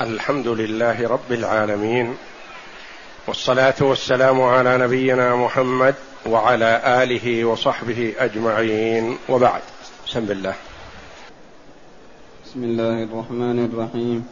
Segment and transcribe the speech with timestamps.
[0.00, 2.14] الحمد لله رب العالمين
[3.26, 5.94] والصلاة والسلام على نبينا محمد
[6.26, 9.16] وعلى آله وصحبه أجمعين.
[9.28, 9.60] وبعد
[10.06, 10.54] بسم الله.
[12.46, 14.26] بسم الله الرحمن الرحيم.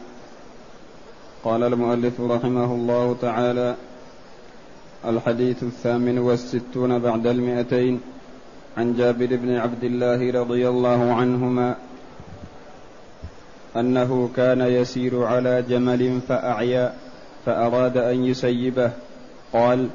[1.43, 3.75] قال المؤلف رحمه الله تعالى
[5.05, 8.01] الحديث الثامن والستون بعد المئتين.
[8.77, 11.75] عن جابر بن عبد الله رضي الله عنهما
[13.77, 16.93] أنه كان يسير على جمل فأعيا
[17.45, 18.91] فأراد أن يسيبه.
[19.53, 19.87] قال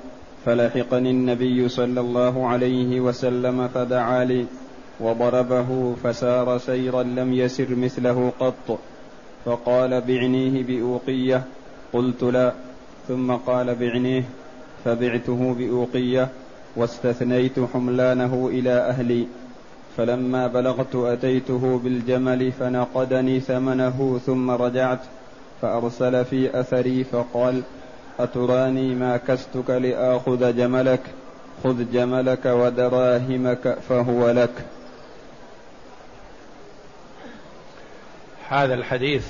[0.46, 4.46] فلحقني النبي صلى الله عليه وسلم فدعا لي
[5.00, 8.78] وضربه فسار سيرا لم يسر مثله قط.
[9.44, 11.42] فقال بعنيه بأوقية
[11.92, 12.52] قلت لا
[13.08, 14.24] ثم قال بعنيه
[14.84, 16.28] فبعته بأوقية
[16.76, 19.26] واستثنيت حملانه إلى أهلي.
[19.98, 25.00] فلما بلغت أتيته بالجمل فنقدني ثمنه ثم رجعت
[25.62, 27.62] فأرسل في أثري فقال
[28.18, 31.00] أتراني ما كستك لآخذ جملك؟
[31.64, 34.64] خذ جملك ودراهمك فهو لك.
[38.48, 39.26] هذا الحديث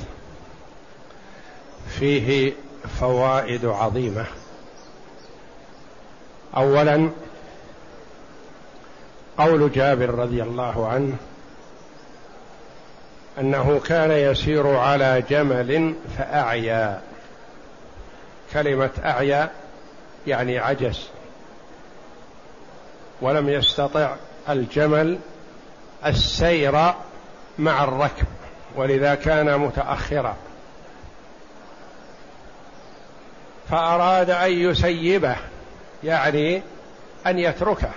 [1.88, 2.53] فيه
[3.00, 4.25] فوائد عظيمة.
[6.56, 7.10] اولا
[9.39, 11.17] قول جابر رضي الله عنه
[13.41, 17.00] أنه كان يسير على جمل فأعيا.
[18.53, 19.50] كلمة أعيا
[20.27, 21.09] يعني عجز.
[23.20, 24.14] ولم يستطع
[24.48, 25.19] الجمل
[26.06, 26.72] السير
[27.59, 28.27] مع الركب
[28.77, 30.36] ولذا كان متأخرا.
[33.70, 35.36] فأراد أن يسيبه
[36.05, 36.62] يعني
[37.27, 37.91] أن يتركه.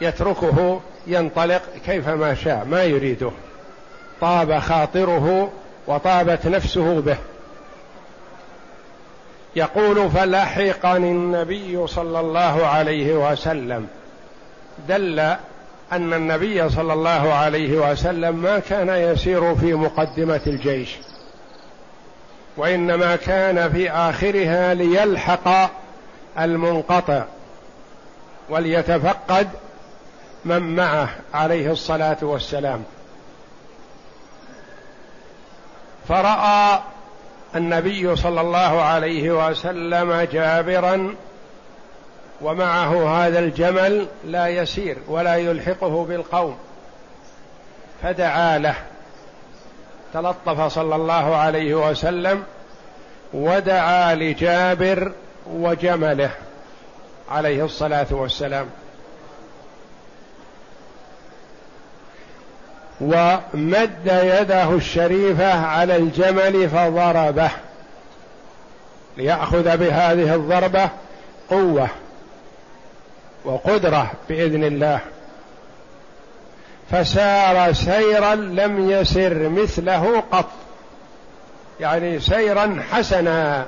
[0.00, 3.30] ويتركه ينطلق كيفما شاء ما يريده.
[4.20, 5.52] طاب خاطره
[5.86, 7.16] وطابت نفسه به.
[9.56, 13.86] يقول فلحقني النبي صلى الله عليه وسلم
[14.88, 15.18] دل
[15.92, 20.96] أن النبي صلى الله عليه وسلم ما كان يسير في مقدمة الجيش
[22.56, 25.70] وإنما كان في آخرها ليلحق
[26.38, 27.24] المنقطع.
[28.48, 29.48] وليتفقد
[30.44, 32.84] من معه عليه الصلاة والسلام.
[36.08, 36.80] فرأى
[37.56, 41.14] النبي صلى الله عليه وسلم جابرا
[42.40, 46.58] ومعه هذا الجمل لا يسير ولا يلحقه بالقوم.
[48.02, 48.74] فدعا له.
[50.14, 52.42] تلطف صلى الله عليه وسلم
[53.34, 55.12] ودعا لجابر
[55.46, 56.30] وجمله.
[57.30, 58.66] عليه الصلاة والسلام.
[63.00, 67.50] ومد يده الشريفة على الجمل فضربه.
[69.16, 70.88] ليأخذ بهذه الضربة
[71.50, 71.88] قوة
[73.44, 75.00] وقدرة بإذن الله.
[76.90, 80.48] فسار سيرا لم يسر مثله قط.
[81.80, 83.66] يعني سيرا حسنا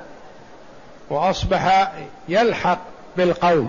[1.11, 1.93] وأصبح
[2.29, 3.69] يلحق بالقوم.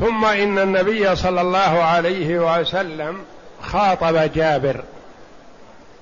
[0.00, 3.24] ثم إن النبي صلى الله عليه وسلم
[3.62, 4.84] خاطب جابر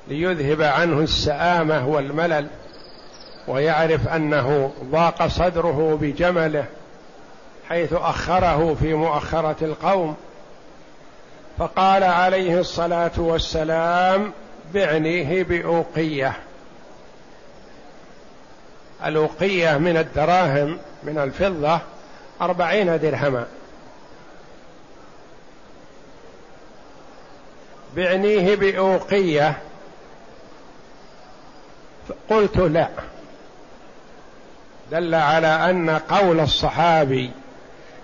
[0.08, 2.46] ليذهب عنه السآمة والملل
[3.48, 6.64] ويعرف أنه ضاق صدره بجمله
[7.68, 10.16] حيث أخره في مؤخرة القوم.
[11.58, 14.32] فقال عليه الصلاة والسلام
[14.74, 16.32] بعنيه بأوقية.
[19.04, 21.80] الأوقية من الدراهم من الفضة
[22.40, 23.46] أربعين درهما.
[27.96, 29.58] بعنيه بأوقية.
[32.30, 32.88] قلت لا.
[34.90, 37.30] دل على أن قول الصحابي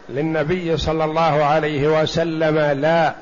[0.08, 3.14] للنبي صلى الله عليه وسلم لا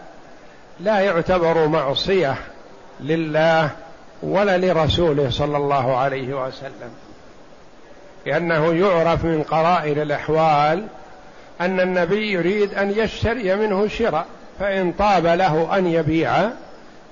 [0.81, 2.35] لا يعتبر معصية
[3.01, 3.71] لله
[4.23, 7.06] ولا لرسوله صلى الله عليه وسلم.
[8.27, 10.87] لأنه يعرف من قرائن الأحوال
[11.61, 14.27] أن النبي يريد أن يشتري منه شراء
[14.61, 16.51] فإن طاب له أن يبيع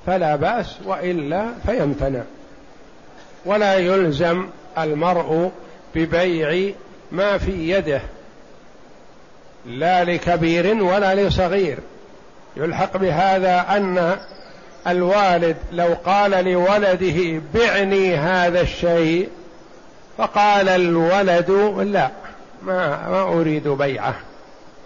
[0.07, 2.23] فلا بأس وإلا فيمتنع.
[3.45, 4.47] ولا يلزم
[4.79, 5.51] المرء
[5.95, 6.73] ببيع
[7.13, 8.01] ما في يده
[9.67, 11.79] لا لكبير ولا لصغير.
[12.57, 14.17] يلحق بهذا أن
[14.87, 19.29] الوالد لو قال لولده بعني هذا الشيء
[20.19, 22.11] فقال الولد لا
[22.63, 24.15] ما ما أريد بيعه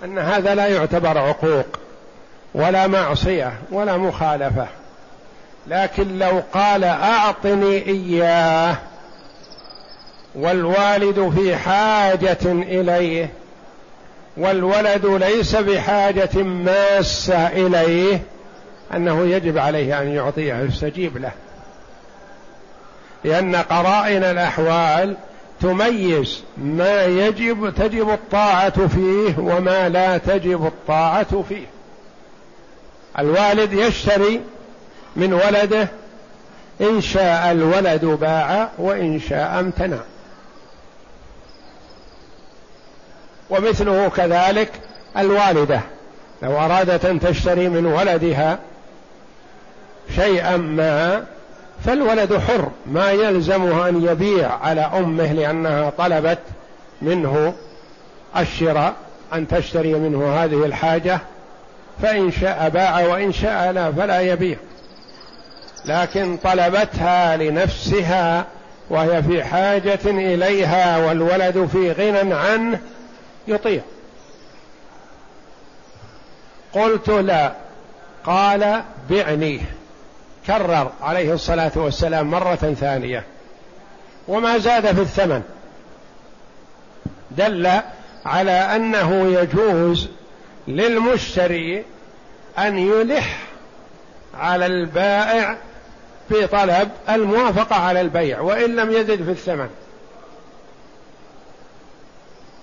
[0.05, 1.67] أن هذا لا يعتبر عقوق
[2.55, 4.67] ولا معصية ولا مخالفة.
[5.67, 8.77] لكن لو قال أعطني إياه
[10.35, 13.31] والوالد في حاجة إليه
[14.37, 18.21] والولد ليس بحاجة ماسة إليه
[18.95, 21.33] أنه يجب عليه أن يعطيه يستجيب له.
[23.25, 25.17] لأن قرائن الأحوال
[25.61, 31.67] تميز ما يجب تجب الطاعة فيه وما لا تجب الطاعة فيه.
[33.19, 34.41] الوالد يشتري
[35.17, 35.88] من ولده
[36.81, 39.99] إن شاء الولد باع وإن شاء امتنع.
[43.50, 44.73] ومثله كذلك
[45.17, 45.81] الوالدة.
[46.43, 48.59] لو أرادت أن تشتري من ولدها
[50.17, 51.25] شيئا ما
[51.85, 56.39] فالولد حر ما يلزمه أن يبيع على أمه لأنها طلبت
[57.03, 57.55] منه
[58.37, 58.95] الشراء
[59.33, 61.21] أن تشتري منه هذه الحاجة
[62.03, 64.57] فإن شاء باع وإن شاء لا فلا يبيع.
[65.85, 68.47] لكن طلبتها لنفسها
[68.91, 72.81] وهي في حاجة إليها والولد في غنى عنه
[73.49, 73.81] يطيع.
[76.73, 77.53] قلت لا
[78.25, 79.78] قال بعنيه
[80.49, 83.25] كرر عليه الصلاة والسلام مرة ثانية.
[84.29, 85.43] وما زاد في الثمن.
[87.31, 87.71] دل
[88.27, 90.09] على أنه يجوز
[90.69, 91.85] للمشتري
[92.59, 93.39] أن يلح
[94.35, 95.56] على البائع
[96.29, 99.69] في طلب الموافقة على البيع وإن لم يزد في الثمن.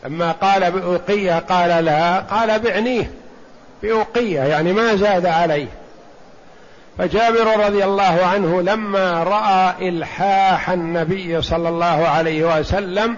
[0.05, 3.11] لما قال بأوقية قال لا قال بعنيه.
[3.83, 5.67] بأوقية يعني ما زاد عليه.
[6.97, 13.17] فجابر رضي الله عنه لما رأى إلحاح النبي صلى الله عليه وسلم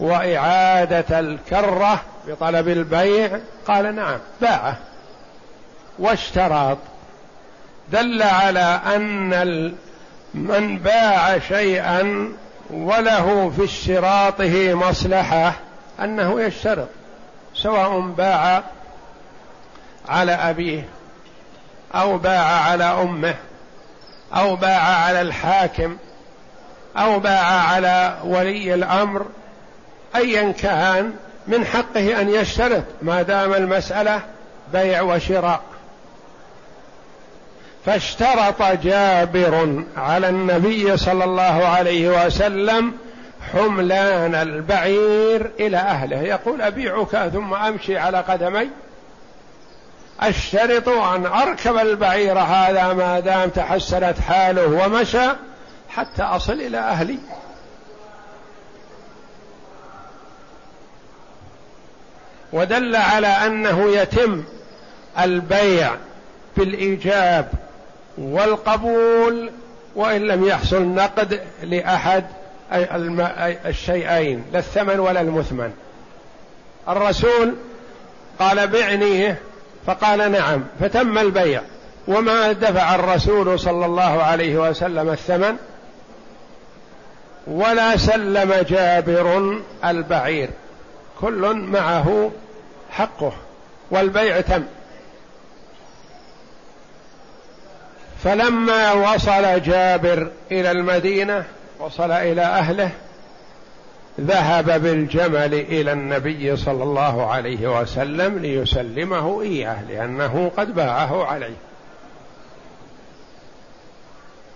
[0.00, 3.38] وإعادة الكرة بطلب البيع
[3.68, 4.76] قال نعم باعه
[5.98, 6.78] واشترط.
[7.92, 9.74] دل على أن
[10.34, 12.28] من باع شيئا
[12.70, 15.52] وله في اشتراطه مصلحة
[16.00, 16.88] أنه يشترط
[17.54, 18.62] سواء باع
[20.08, 20.88] على أبيه
[21.94, 23.34] أو باع على أمه
[24.34, 25.96] أو باع على الحاكم
[26.96, 29.26] أو باع على ولي الأمر
[30.16, 31.12] ايا كان
[31.48, 34.22] من حقه أن يشترط ما دام المسألة
[34.72, 35.60] بيع وشراء.
[37.86, 42.92] فاشترط جابر على النبي صلى الله عليه وسلم
[43.52, 46.22] حملان البعير إلى أهله.
[46.22, 48.68] يقول أبيعك ثم أمشي على قدمي.
[50.20, 55.26] اشترط أن أركب البعير هذا ما دام تحسنت حاله ومشى
[55.88, 57.18] حتى أصل إلى أهلي.
[62.52, 64.44] ودل على أنه يتم
[65.18, 65.90] البيع
[66.56, 67.52] بالإيجاب
[68.18, 69.50] والقبول
[69.96, 72.24] وإن لم يحصل نقد لأحد
[73.66, 75.72] الشيئين لا الثمن ولا المثمن.
[76.88, 77.54] الرسول
[78.38, 79.38] قال بعنيه
[79.88, 81.62] فقال نعم فتم البيع.
[82.08, 85.56] وما دفع الرسول صلى الله عليه وسلم الثمن
[87.46, 90.50] ولا سلم جابر البعير.
[91.20, 92.30] كل معه
[92.90, 93.32] حقه
[93.90, 94.62] والبيع تم.
[98.24, 101.44] فلما وصل جابر إلى المدينة
[101.78, 102.90] وصل إلى أهله
[104.20, 111.56] ذهب بالجمل إلى النبي صلى الله عليه وسلم ليسلمه إياه لأنه قد باعه عليه.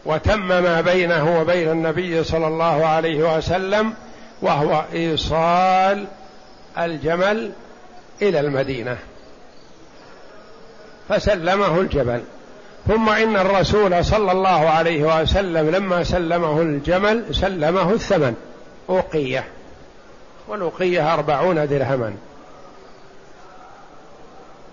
[0.04, 3.94] وتم ما بينه وبين النبي صلى الله عليه وسلم
[4.42, 6.06] وهو إيصال
[6.78, 7.52] الجمل
[8.22, 8.96] إلى المدينة.
[11.08, 12.20] فسلمه الجبل
[12.88, 18.34] ثم إن الرسول صلى الله عليه وسلم لما سلمه الجمل سلمه الثمن.
[18.92, 19.44] أوقية.
[20.48, 22.14] والوقية أربعون درهما.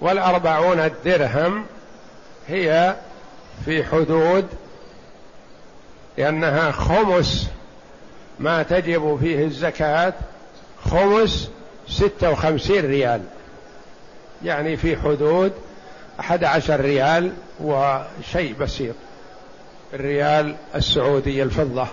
[0.02, 1.66] والأربعون الدرهم
[2.48, 2.96] هي
[3.66, 4.48] في حدود
[6.18, 7.50] لأنها خمس
[8.40, 10.14] ما تجب فيه الزكاة
[10.92, 11.50] خمس
[11.90, 13.22] ستة وخمسين ريال.
[14.44, 15.54] يعني في حدود
[16.20, 18.96] أحد عشر ريال وشيء بسيط.
[19.94, 21.88] الريال السعودي الفضة.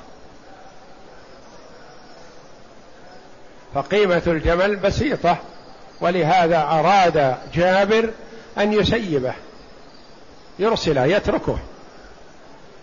[3.76, 5.36] فقيمة الجمل بسيطة
[6.00, 8.10] ولهذا أراد جابر
[8.58, 9.34] أن يسيبه
[10.58, 11.58] يرسله يتركه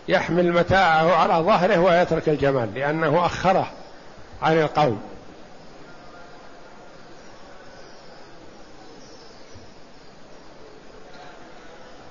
[0.08, 3.72] يحمل متاعه على ظهره ويترك الجمل لأنه أخره
[4.42, 5.02] عن القوم.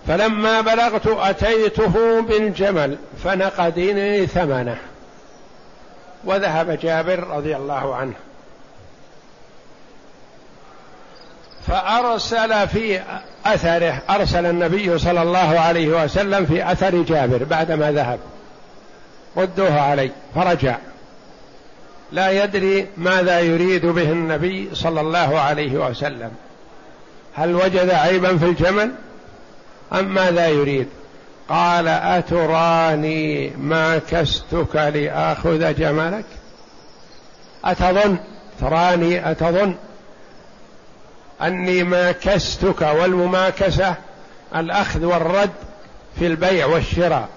[0.09, 4.77] فلما بلغت أتيته بالجمل فنقدني ثمنه
[6.25, 8.15] وذهب جابر رضي الله عنه.
[11.66, 13.00] فأرسل في
[13.47, 18.19] أثره أرسل النبي صلى الله عليه وسلم في أثر جابر بعدما ذهب.
[19.37, 20.76] ردوه علي فرجع.
[22.12, 26.31] لا يدري ماذا يريد به النبي صلى الله عليه وسلم.
[27.35, 28.90] هل وجد عيبا في الجمل؟
[29.92, 30.88] أم ماذا يريد؟
[31.49, 36.25] قال أتراني ما كستك لآخذ جملك؟
[37.64, 38.16] أتظن
[38.61, 39.75] تراني أتظن.
[41.42, 43.94] أني ماكستك والمماكسة
[44.56, 45.50] الأخذ والرد
[46.18, 47.28] في البيع والشراء.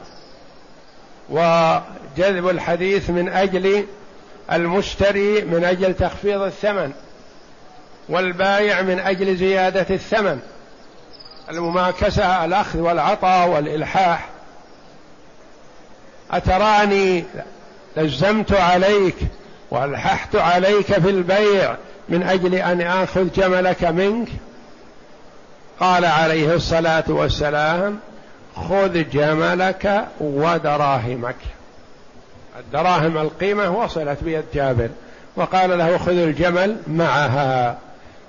[1.29, 3.85] وجذب الحديث من أجل
[4.51, 6.91] المشتري من أجل تخفيض الثمن
[8.09, 10.39] والبايع من أجل زيادة الثمن.
[11.49, 14.29] المماكسة الأخذ والعطاء والإلحاح.
[16.31, 17.23] أتراني
[17.97, 19.15] لزمت عليك
[19.71, 21.75] وألححت عليك في البيع
[22.09, 24.27] من أجل أن آخذ جملك منك.
[25.79, 27.99] قال عليه الصلاة والسلام
[28.55, 31.35] خذ جملك ودراهمك.
[32.59, 34.89] الدراهم القيمة وصلت بيد جابر
[35.35, 37.77] وقال له خذ الجمل معها.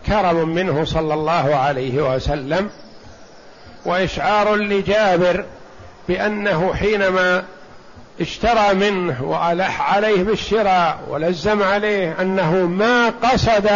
[0.06, 2.70] كرم منه صلى الله عليه وسلم.
[3.84, 5.44] وإشعار لجابر
[6.08, 7.44] بأنه حينما
[8.20, 13.70] اشترى منه وألح عليه بالشراء ولزم عليه أنه ما قصد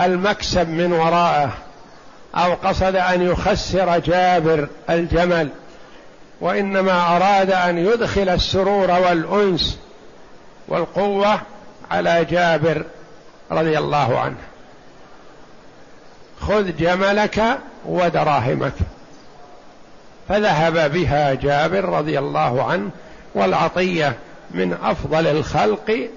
[0.00, 1.52] المكسب من وراءه
[2.34, 5.48] أو قصد أن يخسر جابر الجمل
[6.40, 9.78] وإنما أراد أن يدخل السرور والأنس
[10.68, 11.40] والقوة
[11.90, 12.84] على جابر
[13.50, 14.36] رضي الله عنه.
[16.40, 17.42] خذ جملك
[17.86, 18.72] ودراهمك.
[20.28, 22.90] فذهب بها جابر رضي الله عنه
[23.34, 24.16] والعطية
[24.50, 26.10] من أفضل الخلق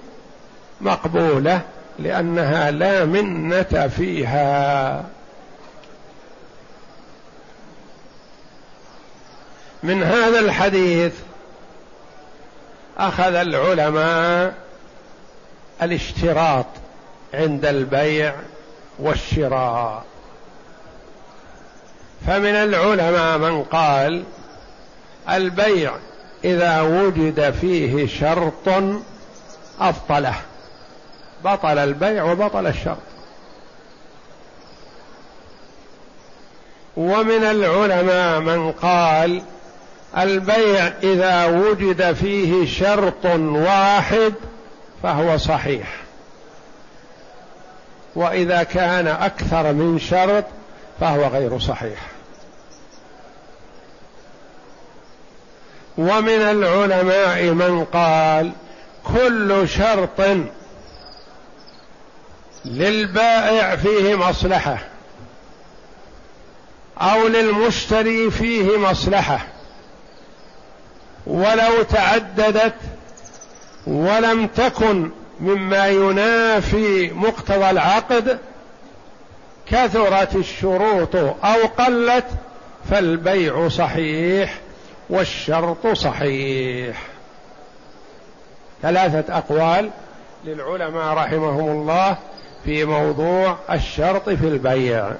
[0.80, 1.60] مقبولة
[1.98, 5.04] لأنها لا منة فيها.
[9.82, 11.12] من هذا الحديث
[12.98, 14.54] أخذ العلماء
[15.82, 16.66] الاشتراط
[17.34, 18.34] عند البيع
[18.98, 20.04] والشراء.
[22.26, 24.24] فمن العلماء من قال
[25.28, 25.92] البيع
[26.44, 28.68] إذا وجد فيه شرط
[29.80, 30.34] أبطله.
[31.44, 32.98] بطل البيع وبطل الشرط.
[36.96, 39.42] ومن العلماء من قال
[40.18, 44.34] البيع إذا وجد فيه شرط واحد
[45.02, 45.96] فهو صحيح.
[48.14, 50.44] وإذا كان أكثر من شرط
[51.00, 51.98] فهو غير صحيح.
[55.98, 58.52] ومن العلماء من قال
[59.04, 60.20] كل شرط
[62.64, 64.78] للبائع فيه مصلحة
[66.98, 69.46] أو للمشتري فيه مصلحة
[71.26, 72.74] ولو تعددت
[73.86, 78.38] ولم تكن مما ينافي مقتضى العقد
[79.70, 82.26] كثرت الشروط أو قلت
[82.90, 84.54] فالبيع صحيح
[85.10, 87.02] والشرط صحيح.
[88.82, 89.90] ثلاثة أقوال
[90.44, 92.16] للعلماء رحمهم الله
[92.64, 95.10] في موضوع الشرط في البيع.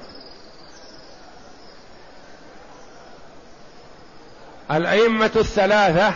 [4.71, 6.13] الأئمة الثلاثة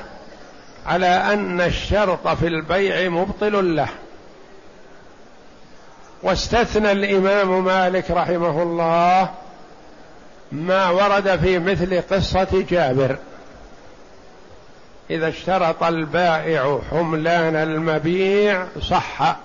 [0.86, 3.90] على أن الشرط في البيع مبطل له.
[6.24, 9.30] واستثنى الإمام مالك رحمه الله
[10.52, 13.18] ما ورد في مثل قصة جابر.
[15.10, 19.36] إذا اشترط البائع حملان المبيع صح.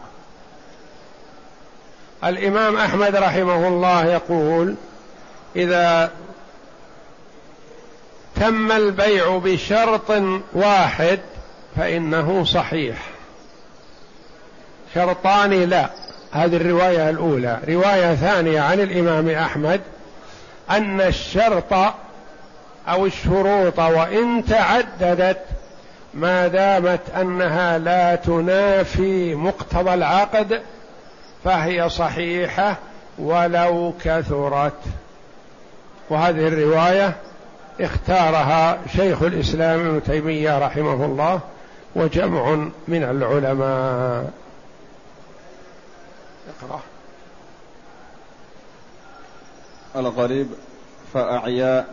[2.25, 4.75] الإمام أحمد رحمه الله يقول
[5.57, 6.11] إذا
[8.37, 10.11] تم البيع بشرط
[10.53, 11.21] واحد
[11.77, 12.97] فإنه صحيح.
[14.95, 15.91] شرطان لا.
[16.33, 17.59] هذه الرواية الأولى.
[17.69, 19.81] رواية ثانية عن الإمام أحمد
[20.71, 21.95] أن الشرط
[22.89, 25.39] أو الشروط وإن تعددت
[26.15, 30.63] ما دامت أنها لا تنافي مقتضى العقد
[31.45, 32.77] فهي صحيحة
[33.19, 34.79] ولو كثرت.
[36.11, 37.17] وهذه الرواية
[37.81, 41.41] اختارها شيخ الإسلام ابن تيمية رحمه الله
[41.95, 42.55] وجمع
[42.89, 44.31] من العلماء.
[46.49, 46.81] اقرأ.
[49.97, 50.47] الغريب
[51.15, 51.87] فأعيا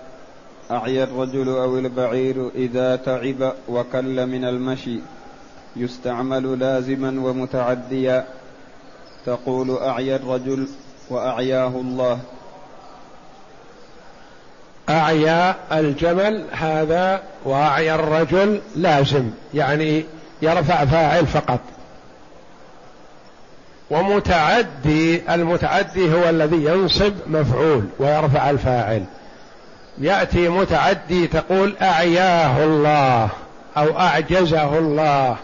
[0.72, 5.00] أعيا الرجل أو البعير إذا تعب وكل من المشي.
[5.76, 8.26] يستعمل لازما ومتعديا.
[9.26, 10.68] تقول أعيا الرجل
[11.10, 12.20] وأعياه الله.
[14.90, 19.30] أعيا الجمل هذا وأعيا الرجل لازم.
[19.54, 20.06] يعني
[20.42, 21.60] يرفع فاعل فقط.
[23.92, 29.06] ومتعدي المتعدي هو الذي ينصب مفعول ويرفع الفاعل.
[30.00, 33.30] يأتي متعدي تقول أعياه الله
[33.78, 35.38] أو أعجزه الله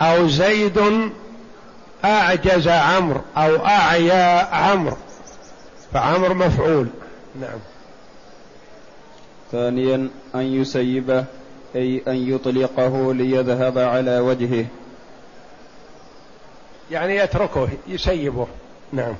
[0.00, 1.10] أو زيد
[2.04, 4.96] أعجز عمرو أو أعيا عمرو
[5.92, 6.86] فعمرو مفعول.
[7.40, 7.58] نعم.
[9.52, 11.24] ثانيا أن يسيبه
[11.76, 14.66] أي أن يطلقه ليذهب على وجهه.
[16.90, 18.46] يعني يتركه يسيبه.
[18.92, 19.14] نعم.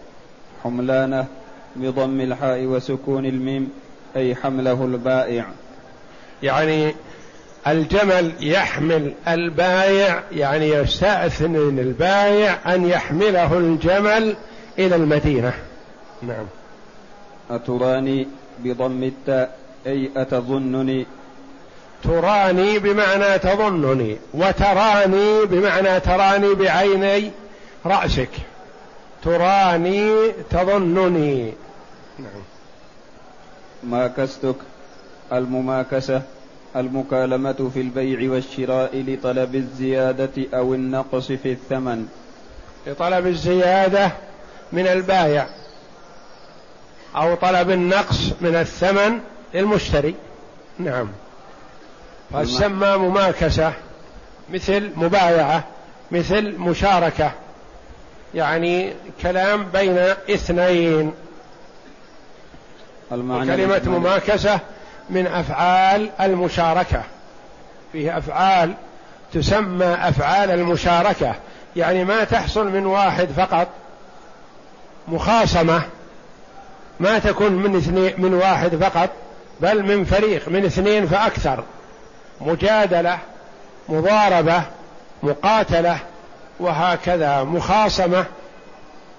[0.64, 1.26] حملانه
[1.76, 3.71] بضم الحاء وسكون الميم
[4.16, 5.47] أي حمله البائع.
[6.42, 6.95] يعني
[7.66, 14.37] الجمل يحمل البايع يعني يستأذن البايع أن يحمله الجمل
[14.78, 15.52] إلى المدينة.
[16.23, 16.47] نعم.
[17.50, 18.28] أتراني
[18.59, 21.07] بضم التاء أي أتظنني؟
[22.04, 27.31] تراني بمعنى تظنني وتراني بمعنى تراني بعيني
[27.87, 28.31] رأسك.
[29.25, 31.52] تراني تظنني.
[32.19, 32.43] نعم.
[33.83, 34.57] ماكستك
[35.33, 36.23] المماكسة
[36.76, 42.07] المكالمة في البيع والشراء لطلب الزيادة أو النقص في الثمن.
[42.87, 44.12] لطلب الزيادة
[44.73, 45.47] من البايع
[47.17, 49.21] أو طلب النقص من الثمن
[49.55, 50.14] للمشتري.
[50.79, 51.09] نعم.
[52.33, 53.73] فسمى مماكسة
[54.50, 55.64] مثل مبايعة
[56.11, 57.33] مثل مشاركة.
[58.35, 59.99] يعني كلام بين
[60.31, 61.12] اثنين.
[63.57, 64.61] كلمة مماكسة
[65.11, 67.03] من أفعال المشاركة.
[67.93, 68.75] فيه أفعال
[69.33, 71.35] تسمى أفعال المشاركة.
[71.77, 73.68] يعني ما تحصل من واحد فقط.
[75.09, 75.83] مخاصمة.
[77.01, 79.11] ما تكون من اثنين من واحد فقط
[79.61, 81.64] بل من فريق من اثنين فأكثر.
[82.40, 83.18] مجادلة
[83.88, 84.62] مضاربة
[85.23, 85.99] مقاتلة.
[86.62, 88.25] وهكذا مخاصمة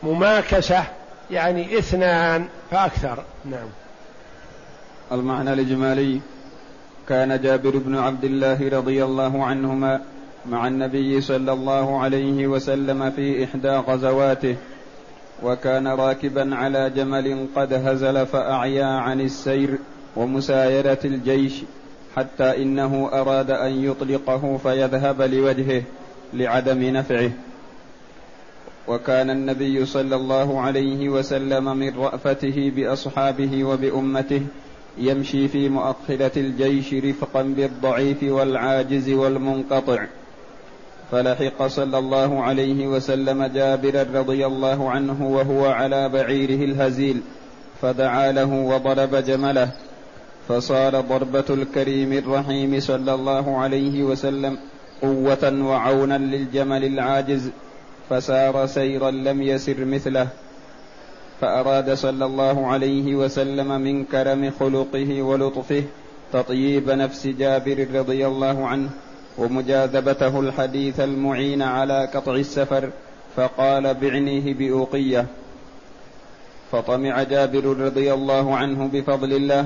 [0.03, 0.83] مماكسة
[1.31, 3.23] يعني اثنان فأكثر.
[3.45, 3.67] نعم.
[5.11, 6.19] المعنى الإجمالي
[7.09, 10.01] كان جابر بن عبد الله رضي الله عنهما
[10.45, 14.55] مع النبي صلى الله عليه وسلم في إحدى غزواته
[15.43, 19.77] وكان راكبا على جمل قد هزل فأعيا عن السير
[20.15, 21.53] ومسايرة الجيش
[22.15, 25.83] حتى إنه أراد أن يطلقه فيذهب لوجهه.
[26.33, 27.31] لعدم نفعه.
[28.87, 34.41] وكان النبي صلى الله عليه وسلم من رأفته بأصحابه وبأمته
[34.97, 40.05] يمشي في مؤخرة الجيش رفقا بالضعيف والعاجز والمنقطع.
[41.11, 47.21] فلحق صلى الله عليه وسلم جابرا رضي الله عنه وهو على بعيره الهزيل
[47.81, 49.71] فدعا له وضرب جمله.
[50.47, 54.57] فصار ضربة الكريم الرحيم صلى الله عليه وسلم
[55.03, 57.49] قوة وعونا للجمل العاجز
[58.09, 60.27] فسار سيرا لم يسر مثله
[61.41, 65.83] فأراد صلى الله عليه وسلم من كرم خلقه ولطفه
[66.33, 68.89] تطييب نفس جابر رضي الله عنه
[69.37, 72.89] ومجاذبته الحديث المعين على قطع السفر
[73.35, 75.25] فقال بعنيه بأوقية
[76.71, 79.65] فطمع جابر رضي الله عنه بفضل الله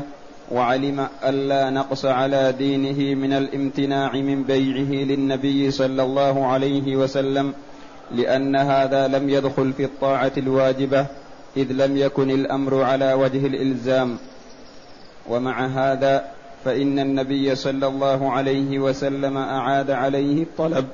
[0.52, 7.54] وعلم ألا نقص على دينه من الامتناع من بيعه للنبي صلى الله عليه وسلم
[8.12, 11.06] لأن هذا لم يدخل في الطاعة الواجبة
[11.58, 14.18] إذ لم يكن الأمر على وجه الإلزام.
[15.30, 16.26] ومع هذا
[16.66, 20.86] فإن النبي صلى الله عليه وسلم أعاد عليه الطلب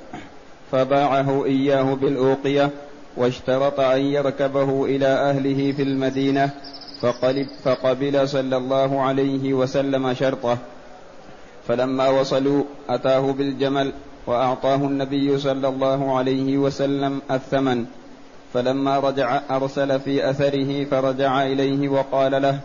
[0.71, 2.69] فباعه إياه بالأوقية
[3.17, 6.49] واشترط أن يركبه إلى أهله في المدينة
[7.03, 10.57] فقلب فقبل صلى الله عليه وسلم شرطه.
[11.67, 13.93] فلما وصلوا أتاه بالجمل
[14.27, 17.85] وأعطاه النبي صلى الله عليه وسلم الثمن.
[18.53, 22.59] فلما رجع أرسل في أثره فرجع إليه وقال له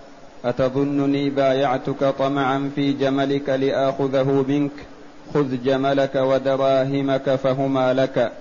[0.44, 4.72] أتظنني بايعتك طمعا في جملك لآخذه منك؟
[5.34, 8.32] خذ جملك ودراهمك فهما لك.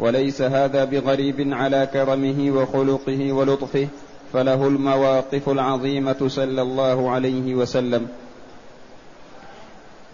[0.00, 3.88] وليس هذا بغريب على كرمه وخلقه ولطفه.
[4.32, 8.08] فله المواقف العظيمة صلى الله عليه وسلم.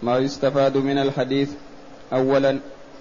[0.03, 1.51] ما يستفاد من الحديث
[2.13, 2.59] أولا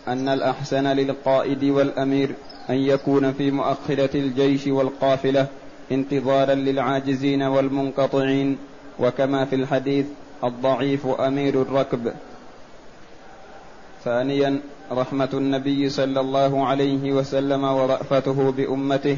[0.09, 2.35] أن الأحسن للقائد والأمير
[2.71, 5.47] أن يكون في مؤخرة الجيش والقافلة
[5.93, 8.59] انتظارا للعاجزين والمنقطعين
[8.99, 10.07] وكما في الحديث
[10.45, 12.13] الضعيف أمير الركب.
[14.05, 14.61] ثانيا
[14.93, 19.17] رحمة النبي صلى الله عليه وسلم ورأفته بأمته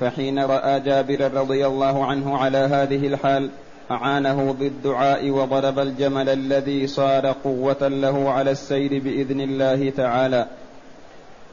[0.00, 3.50] فحين رأى جابر رضي الله عنه على هذه الحال
[3.90, 10.46] أعانه بالدعاء وضرب الجمل الذي صار قوة له على السير بإذن الله تعالى.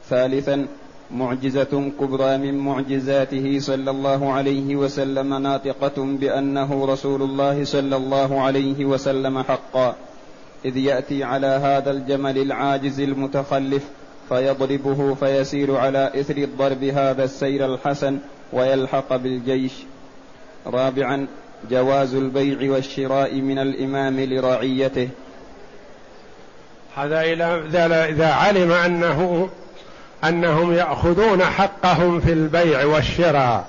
[0.09, 0.67] ثالثا
[1.11, 8.85] معجزة كبرى من معجزاته صلى الله عليه وسلم ناطقة بأنه رسول الله صلى الله عليه
[8.85, 9.95] وسلم حقا.
[10.65, 13.83] إذ يأتي على هذا الجمل العاجز المتخلف
[14.29, 18.19] فيضربه فيسير على إثر الضرب هذا السير الحسن
[18.53, 19.71] ويلحق بالجيش.
[20.67, 21.27] رابعا
[21.71, 25.09] جواز البيع والشراء من الإمام لرعيته.
[26.95, 27.21] هذا
[28.05, 29.49] إذا علم انه
[30.23, 33.67] أنهم يأخذون حقهم في البيع والشراء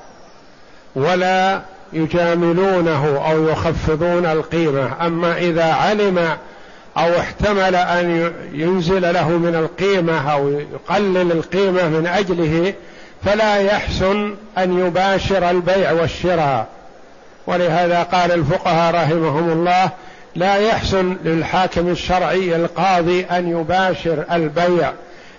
[0.94, 1.62] ولا
[1.92, 5.06] يجاملونه أو يخفضون القيمة.
[5.06, 6.18] أما إذا علم
[6.96, 12.74] أو احتمل أن ينزل له من القيمة أو يقلل القيمة من أجله
[13.24, 16.66] فلا يحسن أن يباشر البيع والشراء.
[17.46, 19.90] ولهذا قال الفقهاء رحمهم الله
[20.34, 24.92] لا يحسن للحاكم الشرعي القاضي أن يباشر البيع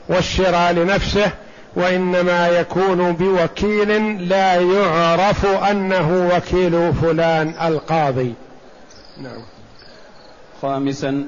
[0.09, 1.31] والشراء لنفسه
[1.75, 8.33] وإنما يكون بوكيل لا يعرف أنه وكيل فلان القاضي.
[9.21, 9.41] نعم.
[10.61, 11.25] خامسا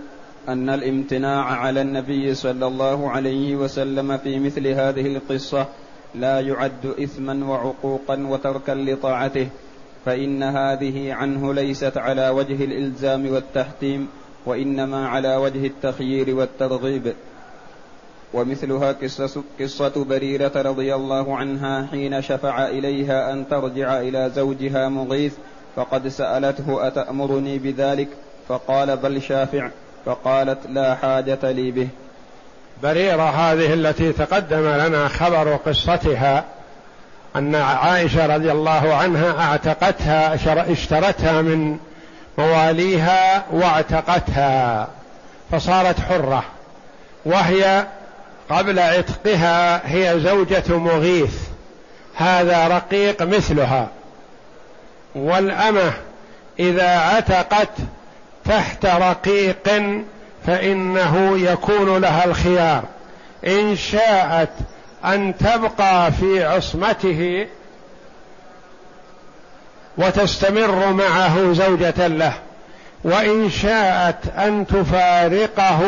[0.47, 5.67] أن الامتناع على النبي صلى الله عليه وسلم في مثل هذه القصة
[6.15, 9.47] لا يعد إثما وعقوقا وتركا لطاعته
[10.05, 14.07] فإن هذه عنه ليست على وجه الإلزام والتحتيم
[14.45, 17.13] وإنما على وجه التخيير والترغيب.
[18.33, 25.33] ومثلها قصة, قصة بريرة رضي الله عنها حين شفع إليها أن ترجع إلى زوجها مغيث
[25.75, 28.07] فقد سألته أتأمرني بذلك؟
[28.47, 29.69] فقال بل شافع
[30.05, 31.87] فقالت لا حاجة لي به.
[32.83, 36.43] بريرة هذه التي تقدم لنا خبر قصتها
[37.35, 40.33] أن عائشة رضي الله عنها اعتقتها
[40.71, 41.77] اشترتها من
[42.37, 44.87] مواليها واعتقتها
[45.51, 46.43] فصارت حرة
[47.25, 47.85] وهي
[48.49, 51.35] قبل عتقها هي زوجة مغيث
[52.15, 53.87] هذا رقيق مثلها
[55.15, 55.93] والأمة
[56.59, 57.69] إذا عتقت
[58.45, 59.69] تحت رقيق
[60.47, 62.83] فإنه يكون لها الخيار.
[63.47, 64.49] إن شاءت
[65.05, 67.47] أن تبقى في عصمته
[69.97, 72.33] وتستمر معه زوجة له.
[73.03, 75.81] وإن شاءت أن تفارقه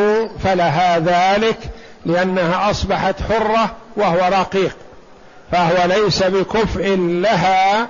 [0.44, 1.58] فلها ذلك
[2.06, 4.78] لأنها أصبحت حرة وهو رقيق.
[5.52, 7.88] فهو ليس بكفء لها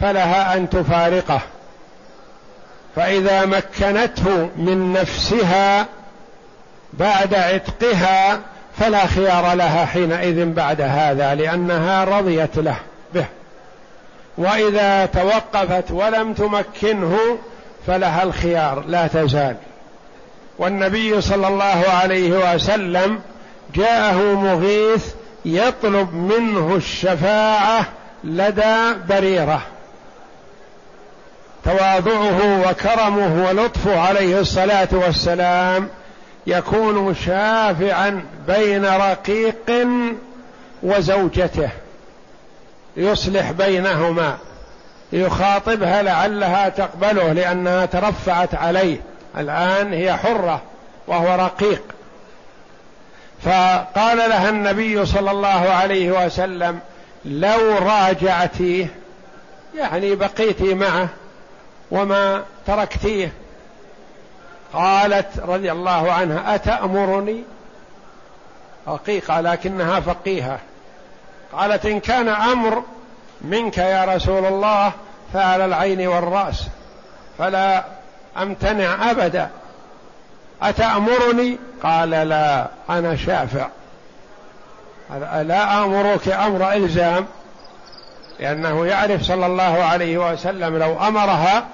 [0.00, 1.40] فلها أن تفارقه.
[2.96, 5.86] فإذا مكنته من نفسها
[6.98, 8.40] بعد عتقها
[8.78, 12.76] فلا خيار لها حينئذ بعد هذا لأنها رضيت له
[13.14, 13.26] به.
[14.38, 17.18] وإذا توقفت ولم تمكنه
[17.86, 19.56] فلها الخيار لا تزال.
[20.58, 23.20] والنبي صلى الله عليه وسلم
[23.74, 25.06] جاءه مغيث
[25.44, 27.84] يطلب منه الشفاعة
[28.24, 29.62] لدى بريرة.
[31.64, 35.88] تواضعه وكرمه ولطفه عليه الصلاة والسلام
[36.46, 39.88] يكون شافعا بين رقيق
[40.82, 41.70] وزوجته.
[42.96, 44.38] يصلح بينهما.
[45.12, 49.00] يخاطبها لعلها تقبله لأنها ترفعت عليه.
[49.38, 50.62] الآن هي حرة
[51.06, 51.82] وهو رقيق.
[53.44, 56.80] فقال لها النبي صلى الله عليه وسلم
[57.24, 58.86] لو راجعتيه
[59.76, 61.08] يعني بقيتي معه
[61.90, 63.32] وما تركتيه.
[64.76, 67.42] قالت رضي الله عنها أتأمرني؟
[68.88, 70.58] رقيقة لكنها فقيهة.
[71.52, 72.82] قالت إن كان أمر
[73.40, 74.92] منك يا رسول الله
[75.32, 76.66] فعلى العين والرأس
[77.38, 77.84] فلا
[78.42, 79.50] أمتنع أبدا.
[80.62, 83.68] أتأمرني؟ قال لا أنا شافع.
[85.42, 87.26] لا آمرك أمر إلزام
[88.40, 91.66] لأنه يعرف صلى الله عليه وسلم لو أمرها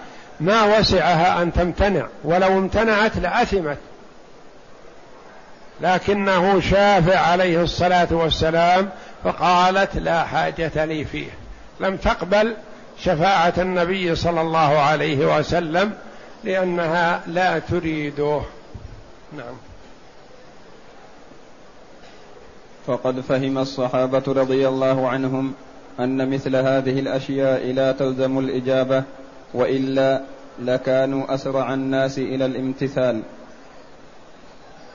[0.43, 2.07] ما وسعها أن تمتنع.
[2.25, 3.79] ولو امتنعت لأثمت.
[5.81, 8.89] لكنه شافع عليه الصلاة والسلام
[9.25, 11.31] فقالت لا حاجة لي فيه.
[11.81, 12.55] لم تقبل
[12.99, 15.93] شفاعة النبي صلى الله عليه وسلم
[16.45, 18.41] لأنها لا تريده.
[19.37, 19.55] نعم.
[22.87, 25.55] فقد فهم الصحابة رضي الله عنهم
[26.01, 29.03] أن مثل هذه الأشياء لا تلزم الإجابة
[29.55, 30.21] وإلا
[30.63, 33.23] لكانوا أسرع الناس إلى الامتثال.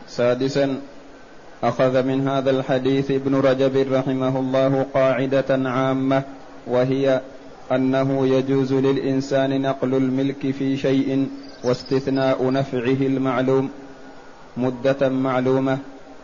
[0.08, 0.80] سادسا
[1.64, 6.24] أخذ من هذا الحديث ابن رجب رحمه الله قاعدة عامة
[6.68, 7.22] وهي
[7.72, 11.28] أنه يجوز للإنسان نقل الملك في شيء
[11.64, 13.70] واستثناء نفعه المعلوم
[14.58, 15.78] مدة معلومة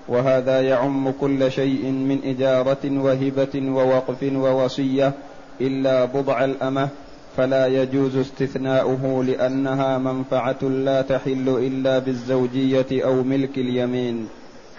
[0.07, 5.13] وهذا يعم كل شيء من إجارة وهبة ووقف ووصية
[5.61, 6.89] إلا بضع الأمة
[7.37, 14.29] فلا يجوز استثناؤه لأنها منفعة لا تحل إلا بالزوجية أو ملك اليمين.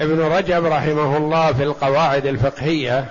[0.00, 3.06] ابن رجب رحمه الله في القواعد الفقهية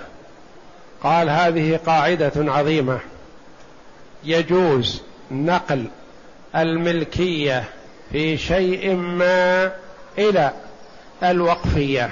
[1.02, 2.98] قال هذه قاعدة عظيمة.
[4.24, 5.86] يجوز نقل
[6.56, 7.64] الملكية
[8.12, 9.72] في شيء ما
[10.18, 10.52] إلى
[11.22, 12.10] الوقفية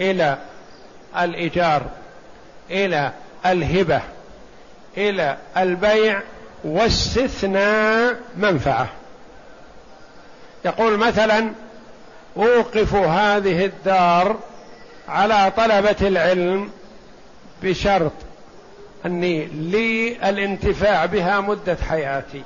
[0.00, 0.38] إلى
[1.20, 1.82] الإيجار
[2.70, 3.12] إلى
[3.46, 4.00] الهبة.
[4.96, 6.22] إلى البيع
[6.64, 8.88] واستثناء منفعة.
[10.64, 11.50] يقول مثلا
[12.36, 14.36] أوقف هذه الدار
[15.08, 16.70] على طلبة العلم
[17.62, 18.12] بشرط
[19.06, 22.42] أني لي الانتفاع بها مدة حياتي.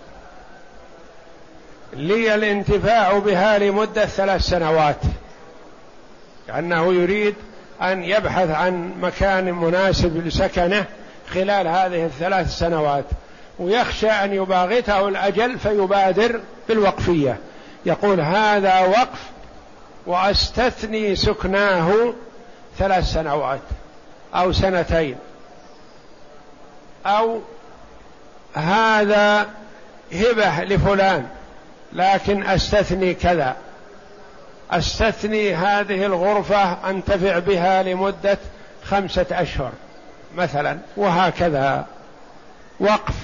[1.93, 5.01] لي الانتفاع بها لمدة ثلاث سنوات.
[6.49, 7.35] كأنه يريد
[7.83, 10.85] أن يبحث عن مكان مناسب لسكنه
[11.35, 13.05] خلال هذه الثلاث سنوات
[13.59, 17.39] ويخشى أن يباغته الأجل فيبادر بالوقفية.
[17.87, 19.21] يقول هذا وقف
[20.07, 22.13] وأستثني سكناه
[22.79, 23.61] ثلاث سنوات
[24.35, 25.17] أو سنتين.
[27.07, 27.41] أو
[28.55, 29.47] هذا
[30.13, 31.27] هبة لفلان
[31.93, 33.57] لكن أستثني كذا.
[34.71, 38.39] أستثني هذه الغرفة أنتفع بها لمدة
[38.85, 39.73] خمسة أشهر.
[40.37, 41.87] مثلا وهكذا.
[42.81, 43.15] وقف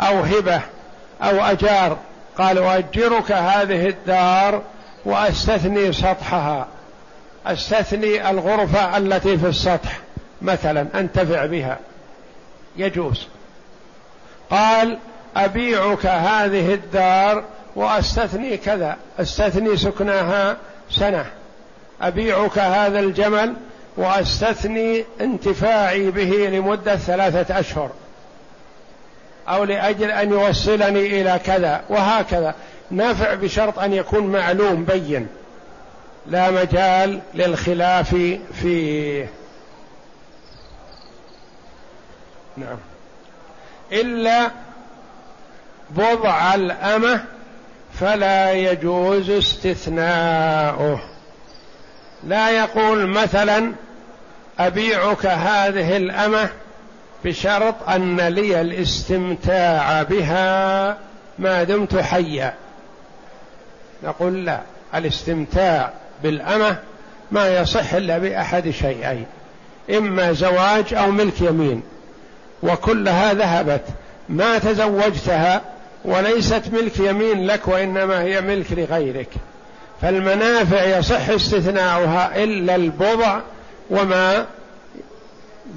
[0.00, 0.60] أو هبة
[1.22, 1.98] أو أجار.
[2.38, 4.62] قال أؤجرك هذه الدار
[5.04, 6.66] وأستثني سطحها.
[7.46, 9.98] أستثني الغرفة التي في السطح
[10.42, 11.78] مثلا أنتفع بها.
[12.76, 13.26] يجوز.
[14.50, 14.98] قال
[15.36, 17.44] أبيعك هذه الدار
[17.76, 18.96] وأستثني كذا.
[19.20, 20.56] أستثني سكناها
[20.90, 21.26] سنة.
[22.02, 23.54] أبيعك هذا الجمل
[23.98, 27.90] واستثني انتفاعي به لمدة ثلاثة أشهر
[29.48, 32.54] أو لأجل أن يوصلني إلى كذا وهكذا.
[32.90, 35.28] نافع بشرط أن يكون معلوم بين.
[36.26, 38.16] لا مجال للخلاف
[38.54, 39.28] فيه.
[42.56, 42.78] نعم.
[43.92, 44.50] إلا
[45.90, 47.24] بضع الأمة
[48.00, 51.00] فلا يجوز استثناؤه.
[52.24, 53.72] لا يقول مثلا
[54.58, 56.48] أبيعك هذه الأمة
[57.24, 60.96] بشرط أن لي الاستمتاع بها
[61.38, 62.54] ما دمت حيا.
[64.02, 64.60] نقول لا
[64.94, 65.92] الاستمتاع
[66.22, 66.76] بالأمة
[67.30, 69.26] ما يصح إلا بأحد شيئين
[69.90, 71.82] إما زواج أو ملك يمين.
[72.62, 73.84] وكلها ذهبت
[74.28, 75.62] ما تزوجتها
[76.04, 79.28] وليست ملك يمين لك وإنما هي ملك لغيرك.
[80.02, 83.40] فالمنافع يصح استثناؤها إلا البضع
[83.90, 84.46] وما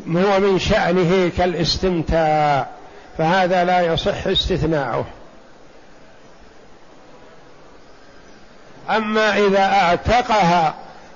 [0.07, 2.67] هو من شأنه كالاستمتاع
[3.17, 5.05] فهذا لا يصح استثناؤه
[8.89, 10.73] أما إذا اعتقها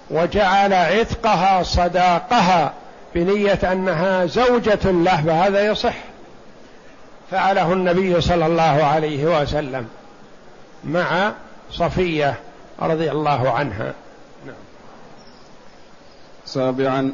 [0.09, 2.73] وجعل عتقها صداقها
[3.15, 5.93] بنية أنها زوجة له فهذا يصح
[7.31, 9.87] فعله النبي صلى الله عليه وسلم
[10.83, 11.31] مع
[11.71, 12.35] صفية
[12.81, 13.93] رضي الله عنها.
[16.45, 17.11] سابعا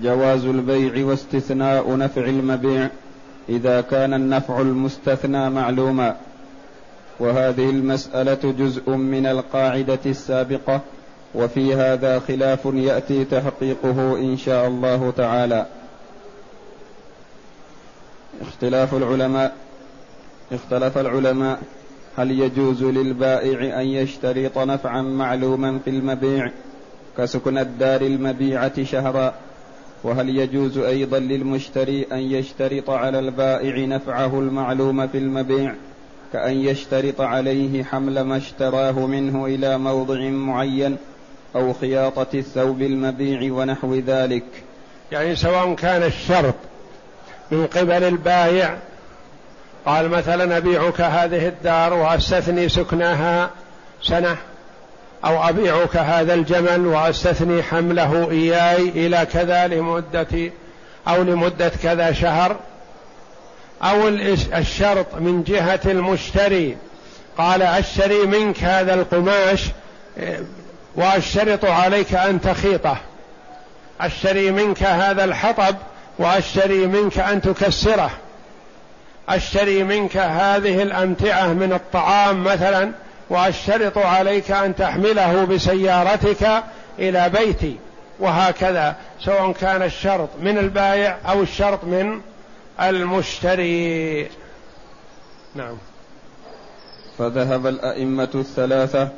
[0.00, 2.88] جواز البيع واستثناء نفع المبيع
[3.48, 6.16] إذا كان النفع المستثنى معلوما.
[7.20, 10.80] وهذه المسألة جزء من القاعدة السابقة
[11.34, 15.66] وفي هذا خلاف يأتي تحقيقه إن شاء الله تعالى.
[18.42, 19.56] اختلاف العلماء
[20.52, 21.58] اختلف العلماء
[22.16, 26.50] هل يجوز للبائع أن يشترط نفعا معلوما في المبيع؟
[27.18, 29.34] كسكن الدار المبيعة شهرا
[30.04, 35.74] وهل يجوز أيضا للمشتري أن يشترط على البائع نفعه المعلوم في المبيع
[36.32, 40.96] كأن يشترط عليه حمل ما اشتراه منه إلى موضع معين
[41.56, 44.44] أو خياطة الثوب المبيع ونحو ذلك؟
[45.12, 46.54] يعني سواء كان الشرط
[47.50, 48.76] من قبل البايع
[49.86, 53.50] قال مثلا أبيعك هذه الدار وأستثني سكناها
[54.02, 54.36] سنة
[55.24, 60.52] أو أبيعك هذا الجمل وأستثني حمله إياي إلى كذا لمدة
[61.08, 62.56] أو لمدة كذا شهر.
[63.82, 66.76] أو الشرط من جهة المشتري.
[67.38, 69.64] قال أشتري منك هذا القماش
[70.96, 72.96] وأشترط عليك أن تخيطه.
[74.00, 75.76] أشتري منك هذا الحطب
[76.18, 78.10] وأشتري منك أن تكسره.
[79.28, 82.92] أشتري منك هذه الأمتعة من الطعام مثلا
[83.30, 86.62] وأشترط عليك أن تحمله بسيارتك
[86.98, 87.76] إلى بيتي.
[88.20, 92.20] وهكذا سواء كان الشرط من البائع أو الشرط من
[92.80, 94.28] المشتري.
[95.54, 95.76] نعم.
[97.18, 99.08] فذهب الأئمة الثلاثة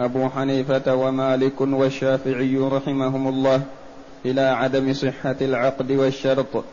[0.00, 3.62] أبو حنيفة ومالك والشافعي رحمهم الله
[4.24, 6.64] إلى عدم صحة العقد والشرط.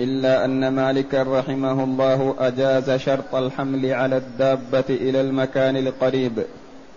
[0.00, 6.44] إلا أن مالكا رحمه الله أجاز شرط الحمل على الدابة إلى المكان القريب.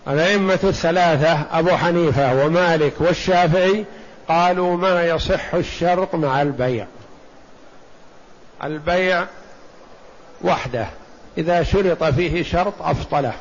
[0.08, 3.86] الأئمة الثلاثة أبو حنيفة ومالك والشافعي
[4.28, 6.88] قالوا ما يصح الشرط مع البيع.
[8.64, 9.26] البيع
[10.42, 10.88] وحده
[11.38, 13.34] إذا شرط فيه شرط أفضله.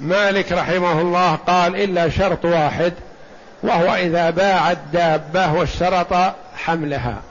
[0.00, 2.92] مالك رحمه الله قال إلا شرط واحد
[3.62, 7.22] وهو إذا باع الدابة واشترط حملها.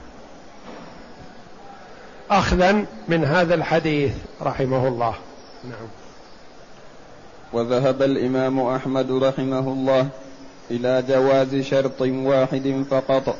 [2.30, 4.12] أخذا من هذا الحديث
[4.42, 5.14] رحمه الله.
[5.64, 5.88] نعم.
[7.52, 10.08] وذهب الإمام أحمد رحمه الله
[10.70, 13.36] إلى جواز شرط واحد فقط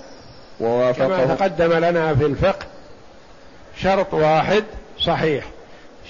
[0.61, 1.07] ووافقه.
[1.07, 2.66] كما تقدم لنا في الفقه
[3.76, 4.64] شرط واحد
[5.00, 5.44] صحيح.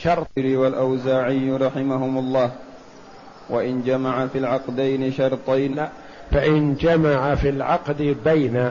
[0.03, 2.51] شرط والأوزاعي رحمهم الله
[3.51, 5.75] وإن جمع في العقدين شرطين.
[5.75, 5.89] لا
[6.31, 8.71] فإن جمع في العقد بين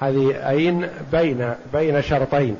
[0.00, 2.56] هذه أين؟ بين بين شرطين.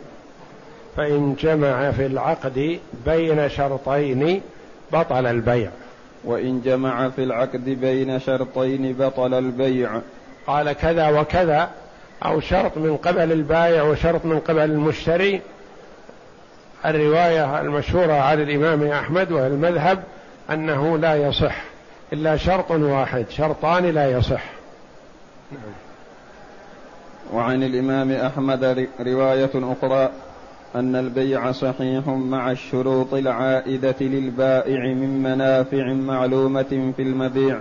[0.97, 4.41] فإن جمع في العقد بين شرطين
[4.93, 5.71] بطل البيع.
[6.25, 10.01] وإن جمع في العقد بين شرطين بطل البيع.
[10.47, 11.71] قال كذا وكذا
[12.25, 15.41] أو شرط من قبل البائع وشرط من قبل المشتري.
[16.87, 20.03] الرواية المشهورة عن الإمام أحمد والمذهب
[20.51, 21.57] أنه لا يصح
[22.13, 24.43] إلا شرط واحد شرطان لا يصح.
[25.53, 25.73] نعم.
[27.33, 30.11] وعن الإمام أحمد رواية أخرى
[30.75, 37.59] أن البيع صحيح مع الشروط العائدة للبائع من منافع معلومة في المبيع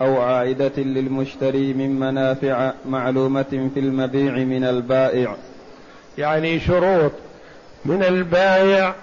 [0.00, 5.36] أو عائدة للمشتري من منافع معلومة في المبيع من البائع.
[6.18, 7.12] يعني شروط
[7.84, 8.94] من البائع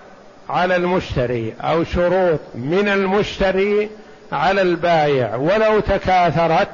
[0.49, 3.89] على المشتري أو شروط من المشتري
[4.31, 5.35] على البائع.
[5.35, 6.69] ولو تكاثرت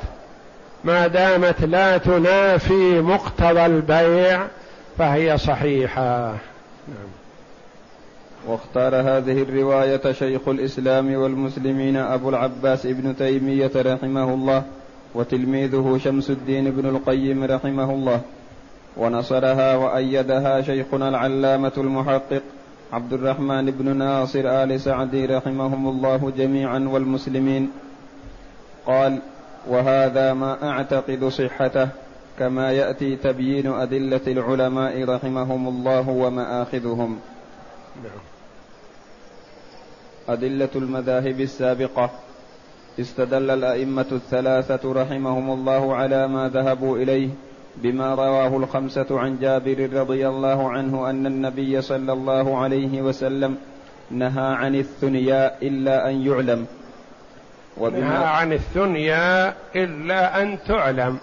[0.83, 4.41] ما دامت لا تنافي مقتضى البيع
[4.97, 6.31] فهي صحيحة.
[6.87, 7.09] نعم.
[8.47, 14.63] واختار هذه الرواية شيخ الإسلام والمسلمين أبو العباس ابن تيمية رحمه الله
[15.15, 18.21] وتلميذه شمس الدين بن القيم رحمه الله.
[18.97, 22.41] ونصرها وأيدها شيخنا العلامة المحقق
[22.93, 27.71] عبد الرحمن بن ناصر آل سعدي رحمهم الله جميعا والمسلمين.
[28.85, 29.19] قال
[29.69, 31.89] وهذا ما أعتقد صحته
[32.39, 37.19] كما يأتي تبيين أدلة العلماء رحمهم الله ومآخذهم.
[40.29, 42.09] أدلة المذاهب السابقة.
[42.99, 47.29] استدل الأئمة الثلاثة رحمهم الله على ما ذهبوا إليه
[47.75, 53.57] بما رواه الخمسة عن جابر رضي الله عنه أن النبي صلى الله عليه وسلم
[54.11, 56.65] نهى عن الثنيا إلا أن يعلم.
[57.77, 61.19] نهى عن الثنيا إلا أن تعلم.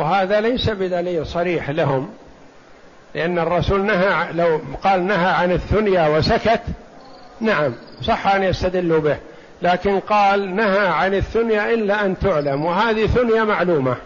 [0.00, 2.10] وهذا ليس بدليل صريح لهم
[3.14, 6.60] لأن الرسول نهى لو قال نهى عن الثنيا وسكت
[7.40, 9.16] نعم صح أن يستدلوا به
[9.62, 13.96] لكن قال نهى عن الثنيا إلا أن تعلم وهذه ثنيا معلومة.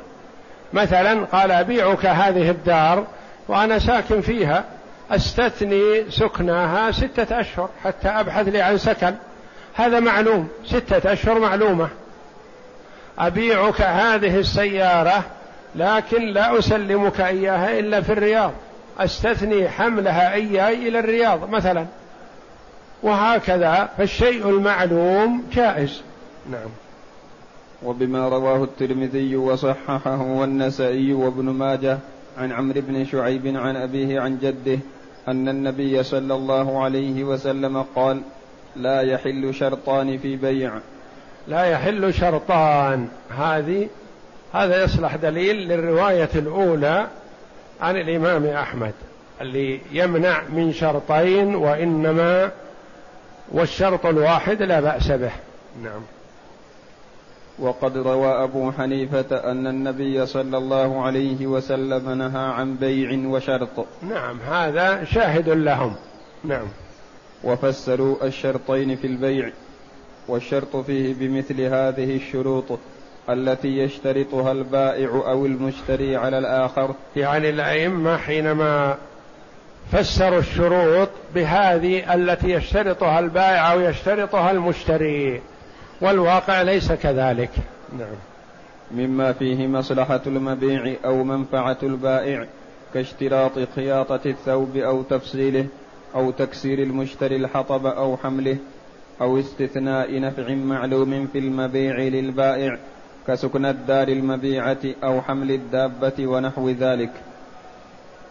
[0.73, 3.07] مثلا قال أبيعك هذه الدار
[3.49, 4.65] وأنا ساكن فيها
[5.11, 9.15] أستثني سكناها ستة أشهر حتى أبحث لي عن سكن.
[9.75, 11.89] هذا معلوم ستة أشهر معلومة.
[13.19, 15.25] أبيعك هذه السيارة
[15.75, 18.53] لكن لا أسلمك إياها إلا في الرياض.
[18.99, 21.87] أستثني حملها إياي إلى الرياض مثلا.
[23.03, 26.03] وهكذا فالشيء المعلوم جائز.
[26.51, 26.71] نعم.
[27.85, 31.99] وبما رواه الترمذي وصححه والنسائي وابن ماجه
[32.39, 34.79] عن عمرو بن شعيب عن أبيه عن جده
[35.29, 38.21] أن النبي صلى الله عليه وسلم قال
[38.77, 40.73] لا يحل شرطان في بيع.
[41.49, 43.09] لا يحل شرطان.
[43.39, 43.89] هذه
[44.55, 47.07] هذا يصلح دليل للرواية الأولى
[47.81, 48.93] عن الإمام أحمد
[49.41, 52.51] اللي يمنع من شرطين وإنما
[53.53, 55.33] والشرط الواحد لا بأس به.
[55.83, 56.03] نعم.
[57.59, 63.87] وقد روى أبو حنيفة أن النبي صلى الله عليه وسلم نهى عن بيع وشرط.
[64.03, 65.95] نعم هذا شاهد لهم.
[66.45, 66.67] نعم.
[67.45, 69.51] وفسروا الشرطين في البيع
[70.29, 72.79] والشرط فيه بمثل هذه الشروط.
[73.31, 76.95] التي يشترطها البائع أو المشتري على الآخر.
[77.17, 78.97] يعني الأئمة حينما
[79.93, 85.41] فسروا الشروط بهذه التي يشترطها البائع أو يشترطها المشتري
[86.01, 87.51] والواقع ليس كذلك.
[87.99, 88.17] نعم.
[88.91, 92.47] مما فيه مصلحة المبيع أو منفعة البائع
[92.95, 95.67] كاشتراط خياطة الثوب أو تفصيله
[96.15, 98.57] أو تكسير المشتري الحطب أو حمله
[99.21, 102.79] أو استثناء نفع معلوم في المبيع للبائع
[103.29, 107.11] كسكن الدار المبيعة أو حمل الدابة ونحو ذلك.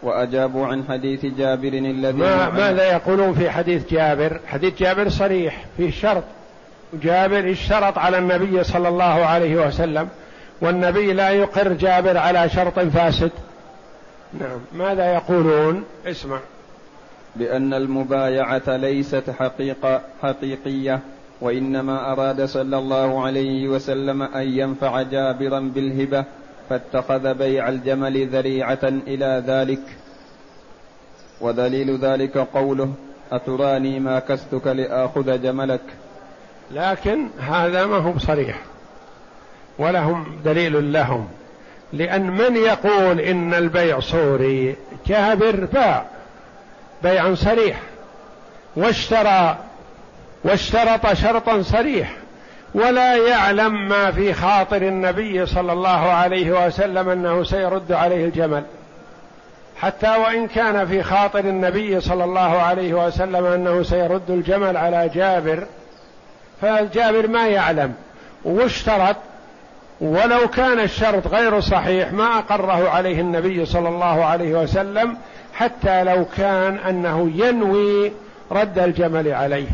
[0.02, 5.90] وأجابوا عن حديث جابر الذي ما ماذا يقولون في حديث جابر؟ حديث جابر صريح فيه
[5.90, 6.24] شرط.
[7.02, 10.08] جابر اشترط على النبي صلى الله عليه وسلم
[10.60, 13.30] والنبي لا يقر جابر على شرط فاسد.
[14.40, 14.58] نعم.
[14.72, 16.38] ماذا يقولون؟ اسمع.
[17.36, 21.00] بأن المبايعة ليست حقيقة حقيقية.
[21.40, 26.24] وإنما أراد صلى الله عليه وسلم أن ينفع جابرا بالهبة
[26.70, 29.82] فاتخذ بيع الجمل ذريعة إلى ذلك.
[31.40, 32.92] ودليل ذلك قوله
[33.32, 35.80] أتراني ما كستك لآخذ جملك.
[36.70, 38.58] لكن هذا ما هو بصريح
[39.78, 41.28] ولهم دليل لهم.
[41.92, 44.76] لأن من يقول إن البيع صوري؟
[45.06, 46.06] جابر باع
[47.02, 47.80] بيع صريح.
[48.76, 49.58] واشترى
[50.44, 52.16] واشترط شرطا صريح
[52.74, 58.62] ولا يعلم ما في خاطر النبي صلى الله عليه وسلم أنه سيرد عليه الجمل.
[59.76, 65.66] حتى وإن كان في خاطر النبي صلى الله عليه وسلم أنه سيرد الجمل على جابر
[66.62, 67.94] فالجابر ما يعلم
[68.44, 69.16] واشترط
[70.00, 75.16] ولو كان الشرط غير صحيح ما أقره عليه النبي صلى الله عليه وسلم
[75.54, 78.12] حتى لو كان أنه ينوي
[78.52, 79.68] رد الجمل عليه.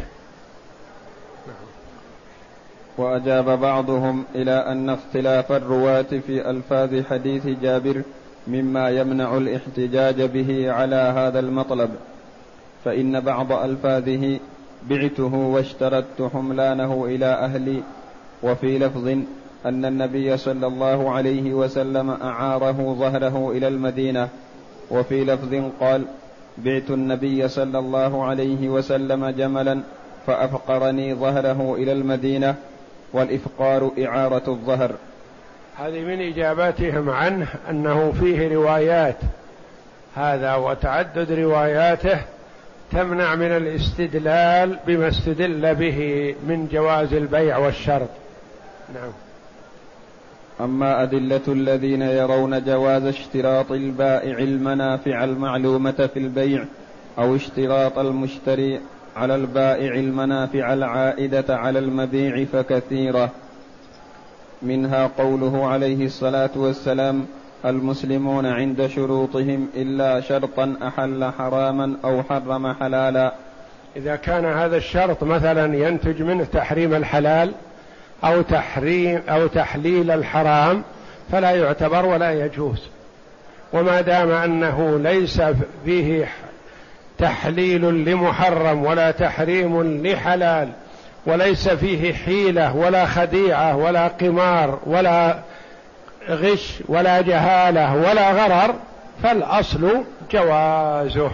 [3.01, 8.03] وأجاب بعضهم إلى أن اختلاف الرواة في ألفاظ حديث جابر
[8.46, 11.90] مما يمنع الاحتجاج به على هذا المطلب
[12.84, 14.38] فإن بعض ألفاظه
[14.90, 17.82] بعته واشترطت حملانه إلى أهلي
[18.42, 19.09] وفي لفظ
[19.66, 24.28] أن النبي صلى الله عليه وسلم أعاره ظهره إلى المدينة
[24.90, 26.05] وفي لفظ قال
[26.59, 29.80] بعت النبي صلى الله عليه وسلم جملا
[30.26, 32.55] فأفقرني ظهره إلى المدينة
[33.12, 34.94] والإفقار إعارة الظهر.
[35.78, 39.16] هذه من إجاباتهم عنه أنه فيه روايات.
[40.16, 42.20] هذا وتعدد رواياته
[42.92, 48.08] تمنع من الاستدلال بما استدل به من جواز البيع والشرط.
[48.94, 49.12] نعم.
[50.61, 56.64] أما أدلة الذين يرون جواز اشتراط البائع المنافع المعلومة في البيع
[57.18, 58.80] أو اشتراط المشتري
[59.16, 63.30] على البائع المنافع العائدة على المبيع فكثيرة.
[64.62, 67.26] منها قوله عليه الصلاة والسلام
[67.64, 73.34] المسلمون عند شروطهم إلا شرطا أحل حراما أو حرم حلالا.
[73.96, 77.52] إذا كان هذا الشرط مثلا ينتج منه تحريم الحلال
[78.24, 80.82] أو تحريم أو تحليل الحرام
[81.32, 82.80] فلا يعتبر ولا يجوز.
[83.72, 85.42] وما دام أنه ليس
[85.84, 86.28] فيه
[87.21, 90.68] تحليل لمحرم ولا تحريم لحلال
[91.27, 95.39] وليس فيه حيلة ولا خديعة ولا قمار ولا
[96.29, 98.75] غش ولا جهالة ولا غرر
[99.23, 101.31] فالأصل جوازه.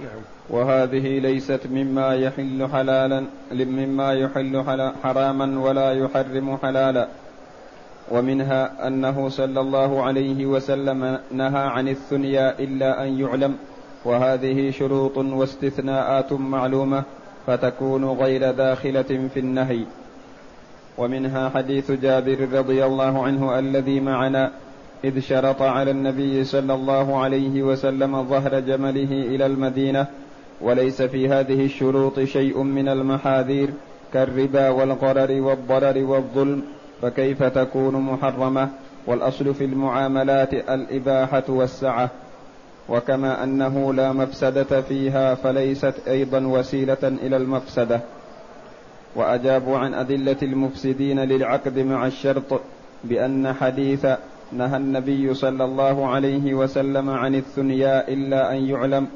[0.00, 0.20] نعم.
[0.50, 4.64] وهذه ليست مما يحل حلالا مما يحل
[5.04, 7.08] حراما ولا يحرم حلالا.
[8.10, 13.56] ومنها أنه صلى الله عليه وسلم نهى عن الثنيا إلا أن يعلم.
[14.04, 17.02] وهذه شروط واستثناءات معلومة
[17.46, 19.84] فتكون غير داخلة في النهي.
[20.98, 24.50] ومنها حديث جابر رضي الله عنه الذي معنا
[25.04, 30.06] إذ شرط على النبي صلى الله عليه وسلم ظهر جمله إلى المدينة
[30.60, 33.70] وليس في هذه الشروط شيء من المحاذير
[34.12, 36.62] كالربا والغرر والضرر والظلم
[37.02, 38.68] فكيف تكون محرمة؟
[39.06, 42.10] والأصل في المعاملات الإباحة والسعة.
[42.90, 48.00] وكما أنه لا مفسدة فيها فليست أيضا وسيلة إلى المفسدة.
[49.16, 52.60] واجابوا عن أدلة المفسدين للعقد مع الشرط
[53.04, 54.06] بأن حديث
[54.52, 59.06] نهى النبي صلى الله عليه وسلم عن الثنيا إلا أن يعلم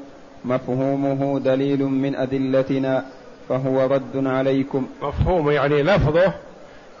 [0.45, 3.05] مفهومه دليل من أدلتنا
[3.49, 4.87] فهو رد عليكم.
[5.01, 6.33] مفهوم يعني لفظه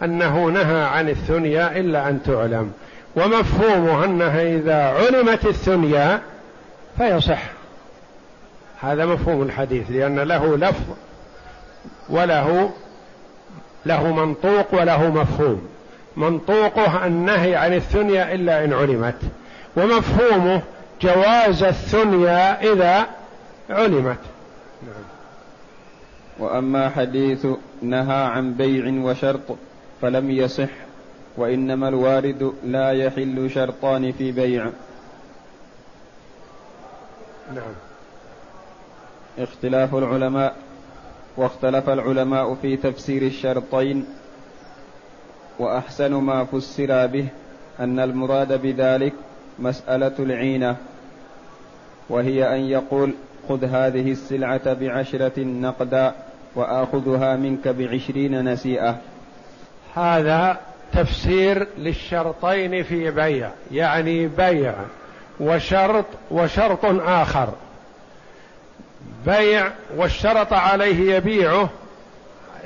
[0.03, 2.71] أنه نهى عن الثنيا إلا أن تعلم.
[3.15, 6.21] ومفهومه أنها إذا علمت الثنيا
[6.97, 7.41] فيصح.
[8.81, 10.83] هذا مفهوم الحديث لأن له لفظ
[12.09, 12.71] وله
[13.85, 15.67] له منطوق وله مفهوم.
[16.17, 19.19] منطوقه النهي عن الثنيا إلا إن علمت
[19.77, 20.61] ومفهومه
[21.01, 23.05] جواز الثنيا إذا
[23.69, 24.19] علمت.
[24.83, 25.03] نعم.
[26.39, 27.47] وأما حديث
[27.81, 29.57] نهى عن بيع وشرط
[30.01, 30.69] فلم يصح
[31.37, 34.69] وإنما الوارد لا يحل شرطان في بيع.
[37.53, 37.73] نعم.
[39.39, 40.55] اختلاف العلماء
[41.37, 44.05] واختلف العلماء في تفسير الشرطين
[45.59, 47.27] وأحسن ما فسر به
[47.79, 49.13] أن المراد بذلك
[49.59, 50.75] مسألة العينة
[52.09, 53.13] وهي أن يقول
[53.49, 56.13] خذ هذه السلعة بعشرة نقدا
[56.55, 58.97] وآخذها منك بعشرين نسيئة
[59.95, 60.57] هذا
[60.93, 64.73] تفسير للشرطين في بيع يعني بيع.
[65.39, 67.49] وشرط وشرط آخر.
[69.25, 71.69] بيع واشترط عليه يبيعه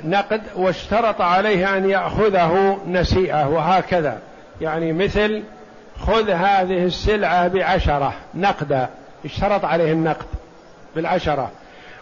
[0.04, 4.18] نقد واشترط عليه أن يأخذه نسيئة وهكذا.
[4.60, 5.42] يعني مثل
[6.06, 8.88] خذ هذه السلعة بعشرة نقدا
[9.24, 10.26] اشترط عليه النقد
[10.96, 11.50] بالعشرة.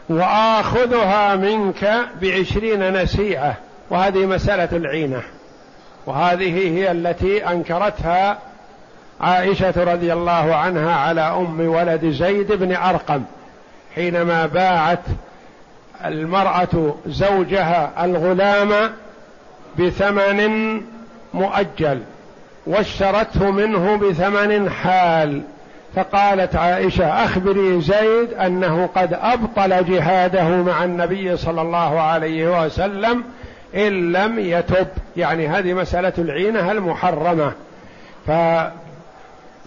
[0.08, 3.54] وآخذها منك بعشرين نسيئة
[3.90, 5.22] وهذه مسألة العينة.
[6.06, 8.38] وهذه هي التي أنكرتها
[9.20, 13.22] عائشة رضي الله عنها على أم ولد زيد بن أرقم
[13.94, 15.02] حينما باعت
[16.04, 18.90] المرأة زوجها الغلام
[19.78, 20.80] بثمن
[21.34, 22.02] مؤجل
[22.66, 25.42] واشترته منه بثمن حال.
[25.96, 33.24] فقالت عائشة أخبري زيد أنه قد أبطل جهاده مع النبي صلى الله عليه وسلم
[33.74, 34.86] إن لم يتب.
[35.16, 37.52] يعني هذه مسألة العينة المحرمة.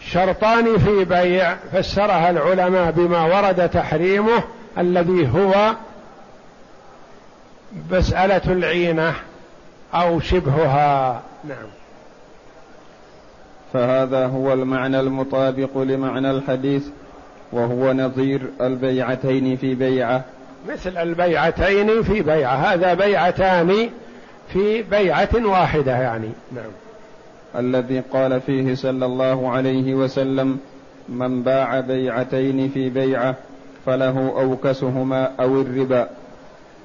[0.05, 4.43] فشرطان في بيع فسرها العلماء بما ورد تحريمه
[4.77, 5.73] الذي هو
[7.91, 9.13] مسألة العينة
[9.93, 11.21] أو شبهها.
[11.43, 11.67] نعم.
[13.73, 16.87] فهذا هو المعنى المطابق لمعنى الحديث
[17.51, 20.23] وهو نظير البيعتين في بيعة.
[20.69, 23.89] مثل البيعتين في بيعة هذا بيعتان
[24.53, 26.29] في بيعة واحدة يعني.
[26.51, 26.71] نعم.
[27.55, 30.59] الذي قال فيه صلى الله عليه وسلم
[31.09, 33.35] من باع بيعتين في بيعة
[33.85, 36.09] فله أوكسهما أو الربا.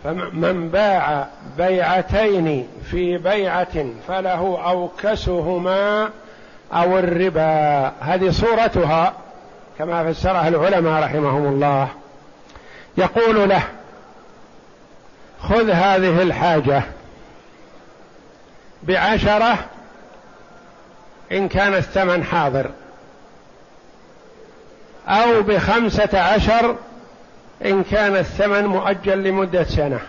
[0.05, 6.11] فمن باع بيعتين في بيعة فله أوكسهما
[6.73, 7.93] أو الربا.
[8.01, 9.13] هذه صورتها
[9.79, 11.89] كما فسرها العلماء رحمهم الله.
[12.99, 13.63] يقول له
[15.41, 16.83] خذ هذه الحاجة
[18.83, 19.59] بعشرة
[21.33, 22.71] إن كان الثمن حاضر.
[25.09, 26.77] أو بخمسة عشر
[27.65, 30.01] إن كان الثمن مؤجل لمدة سنة.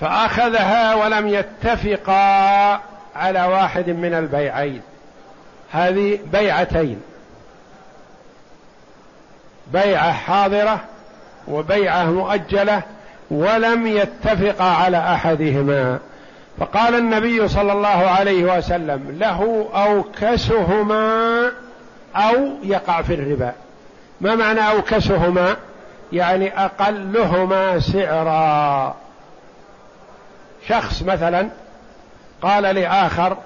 [0.00, 2.80] فأخذها ولم يتفقا
[3.16, 4.82] على واحد من البيعين.
[5.72, 7.02] هذه بيعتين.
[9.72, 10.80] بيعة حاضرة
[11.48, 12.82] وبيعة مؤجلة
[13.30, 15.98] ولم يتفقا على أحدهما.
[16.58, 21.50] فقال النبي صلى الله عليه وسلم له أوكسهما
[22.16, 23.52] أو يقع في الربا.
[24.20, 25.56] ما معنى أوكسهما؟
[26.12, 28.94] يعني أقلهما سعرا.
[30.68, 31.48] شخص مثلا
[32.42, 33.36] قال لآخر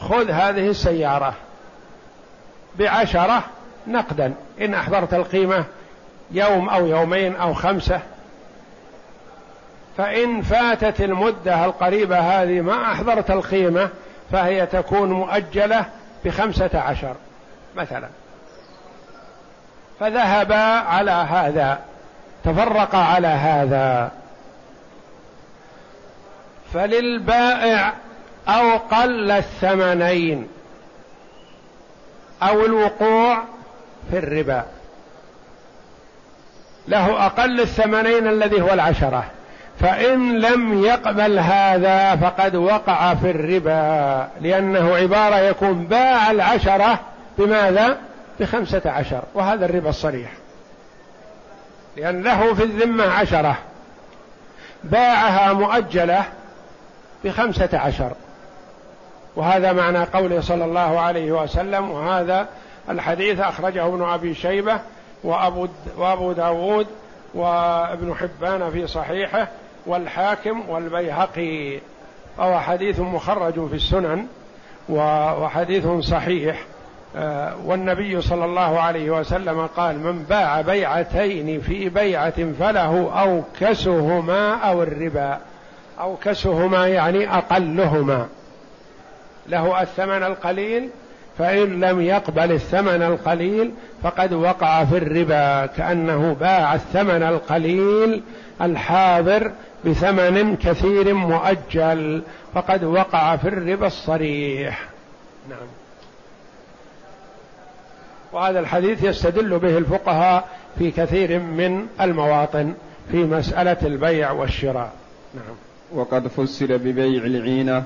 [0.00, 1.34] خذ هذه السيارة
[2.78, 3.42] بعشرة
[3.86, 4.34] نقدا.
[4.60, 5.64] إن أحضرت القيمة
[6.30, 8.00] يوم أو يومين أو خمسة
[10.00, 13.88] فإن فاتت المدة القريبة هذه ما أحضرت القيمة
[14.32, 15.84] فهي تكون مؤجلة
[16.24, 17.14] بخمسة عشر
[17.76, 18.08] مثلا.
[20.00, 21.78] فذهبا على هذا
[22.44, 24.10] تفرقا على هذا.
[26.74, 27.92] فللبائع
[28.48, 30.48] أو قل الثمنين
[32.42, 33.38] أو الوقوع
[34.10, 34.64] في الربا.
[36.88, 39.24] له أقل الثمنين الذي هو العشرة.
[39.80, 47.00] فإن لم يقبل هذا فقد وقع في الربا لأنه عبارة يكون باع العشرة
[47.38, 47.98] بماذا؟
[48.40, 50.30] بخمسة عشر وهذا الربا الصريح.
[51.96, 53.58] لأن له في الذمة عشرة
[54.84, 56.24] باعها مؤجلة
[57.24, 58.12] بخمسة عشر.
[59.36, 62.46] وهذا معنى قوله صلى الله عليه وسلم وهذا
[62.90, 64.80] الحديث أخرجه ابن أبي شيبة
[65.24, 66.86] وأبو, وأبو داود
[67.34, 69.48] وابن حبان في صحيحه
[69.86, 71.78] والحاكم والبيهقي
[72.38, 74.26] وهو حديث مخرج في السنن
[74.88, 76.64] وحديث صحيح.
[77.16, 84.82] آه، والنبي صلى الله عليه وسلم قال من باع بيعتين في بيعة فله أوكسهما أو
[84.82, 85.38] الربا.
[86.00, 88.26] أوكسهما يعني أقلهما.
[89.48, 90.88] له الثمن القليل
[91.38, 93.72] فإن لم يقبل الثمن القليل
[94.02, 98.22] فقد وقع في الربا كأنه باع الثمن القليل
[98.60, 99.52] الحاضر
[99.86, 102.22] بثمن كثير مؤجل
[102.54, 104.88] فقد وقع في الربا الصريح.
[105.50, 105.68] نعم.
[108.32, 112.74] وهذا الحديث يستدل به الفقهاء في كثير من المواطن
[113.10, 114.92] في مسألة البيع والشراء.
[115.34, 115.56] نعم.
[115.92, 117.84] وقد فسر ببيع العينة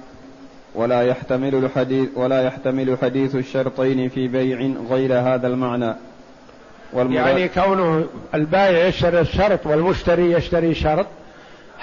[0.74, 5.94] ولا يحتمل الحديث ولا يحتمل حديث الشرطين في بيع غير هذا المعنى.
[6.94, 11.06] يعني كونه البائع يشتري الشرط والمشتري يشتري شرط؟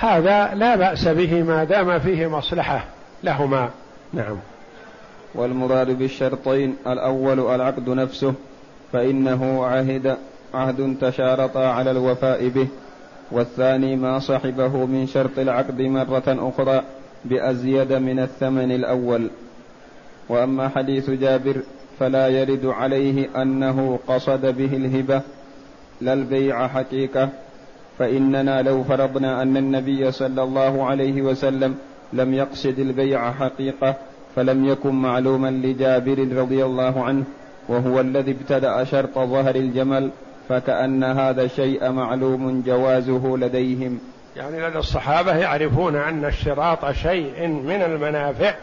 [0.02, 2.86] هذا لا بأس به ما دام فيه مصلحة
[3.24, 3.70] لهما.
[4.14, 4.38] نعم.
[5.36, 8.34] والمراد بالشرطين الأول العقد نفسه
[8.93, 10.18] فإنه عهد
[10.54, 12.68] عهد تشارطا على الوفاء به.
[13.32, 16.84] والثاني ما صحبه من شرط العقد مرة أخرى
[17.26, 19.30] بأزيد من الثمن الأول.
[20.30, 21.56] وأما حديث جابر
[21.99, 25.22] فلا يرد عليه أنه قصد به الهبة
[26.02, 27.30] لا البيع حقيقة
[28.02, 31.78] فإننا لو فرضنا أن النبي صلى الله عليه وسلم
[32.14, 33.95] لم يقصد البيع حقيقة
[34.36, 37.24] فلم يكن معلوما لجابر رضي الله عنه
[37.70, 40.12] وهو الذي ابتدأ شرط ظهر الجمل
[40.49, 43.99] فكأن هذا الشيء معلوم جوازه لديهم.
[44.36, 48.54] يعني لدى الصحابة يعرفون أن اشتراط شيء من المنافع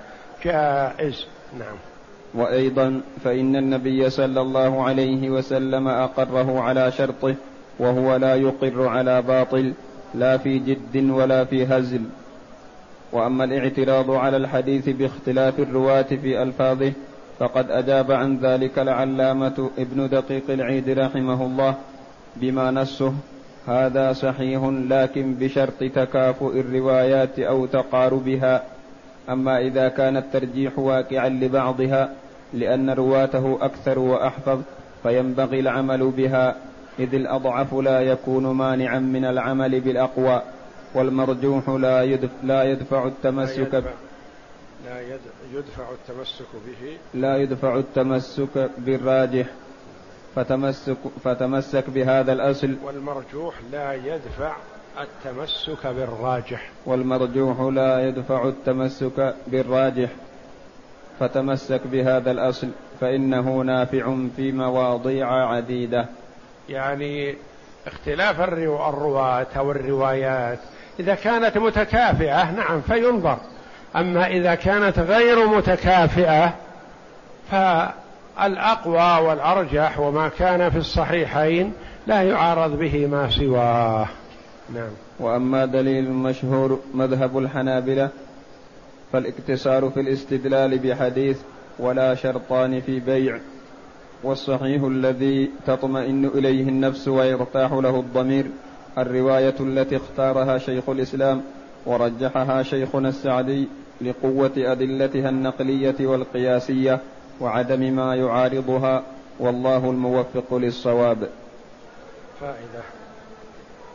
[0.45, 1.27] جائز.
[1.59, 1.77] نعم.
[2.35, 7.35] وأيضا فإن النبي صلى الله عليه وسلم أقره على شرطه
[7.79, 9.73] وهو لا يقر على باطل
[10.15, 12.03] لا في جد ولا في هزل.
[13.13, 16.93] وأما الاعتراض على الحديث باختلاف الرواة في ألفاظه
[17.39, 21.75] فقد أجاب عن ذلك العلامة ابن دقيق العيد رحمه الله
[22.37, 23.13] بما نصه
[23.67, 28.63] هذا صحيح لكن بشرط تكافؤ الروايات أو تقاربها.
[29.31, 32.13] أما إذا كان الترجيح واقعا لبعضها
[32.55, 34.61] لأن رواته أكثر وأحفظ
[35.03, 36.57] فينبغي العمل بها.
[36.99, 40.43] إذ الأضعف لا يكون مانعا من العمل بالأقوى
[40.95, 43.91] والمرجوح لا يدفع, لا يدفع التمسك لا يدفع,
[44.85, 45.01] لا
[45.53, 46.99] يدفع التمسك به.
[47.15, 49.47] لا يدفع التمسك بالراجح
[50.35, 52.77] فتمسك فتمسك بهذا الأصل.
[52.85, 54.57] والمرجوح لا يدفع
[55.01, 56.71] التمسك بالراجح.
[56.87, 60.11] والمرجوح لا يدفع التمسك بالراجح
[61.21, 62.69] فتمسك بهذا الأصل
[63.01, 66.07] فإنه نافع في مواضيع عديدة.
[66.69, 67.35] يعني
[67.87, 70.59] اختلاف الرواة أو الروايات
[71.01, 73.39] إذا كانت متكافئة نعم فينظر.
[73.97, 76.55] أما إذا كانت غير متكافئة
[77.51, 81.73] فالأقوى والأرجح وما كان في الصحيحين
[82.07, 84.07] لا يعارض به ما سواه.
[84.75, 84.91] نعم.
[85.21, 88.09] وأما دليل المشهور مذهب الحنابلة
[89.13, 91.39] فالاقتصار في الاستدلال بحديث
[91.79, 93.39] ولا شرطان في بيع.
[94.23, 98.47] والصحيح الذي تطمئن إليه النفس ويرتاح له الضمير
[98.99, 101.43] الرواية التي اختارها شيخ الإسلام
[101.87, 103.69] ورجحها شيخنا السعدي
[104.01, 107.01] لقوة أدلتها النقلية والقياسية
[107.41, 109.03] وعدم ما يعارضها
[109.41, 111.29] والله الموفق للصواب.
[112.41, 112.83] فائدة.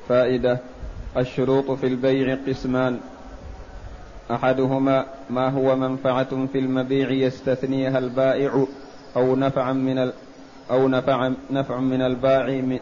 [0.10, 0.58] فائدة.
[1.18, 3.00] الشروط في البيع قسمان.
[4.32, 8.66] أحدهما ما هو منفعة في المبيع يستثنيها البائع
[9.16, 10.14] أو نفعا من ال
[10.72, 12.78] أو نفع نفع من البائع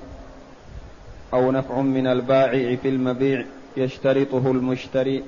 [1.33, 3.45] أو نفع من البائع في المبيع
[3.77, 5.23] يشترطه المشتري.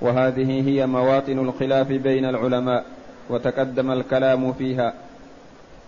[0.00, 2.84] وهذه هي مواطن الخلاف بين العلماء
[3.30, 4.94] وتقدم الكلام فيها.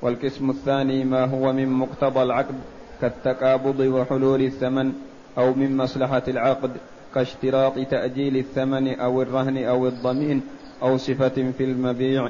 [0.02, 2.54] والقسم الثاني ما هو من مقتضى العقد
[3.00, 4.92] كالتقابض وحلول الثمن
[5.38, 6.70] أو من مصلحة العقد
[7.14, 10.42] كاشتراط تأجيل الثمن أو الرهن أو الضمين
[10.82, 12.28] أو صفة في المبيع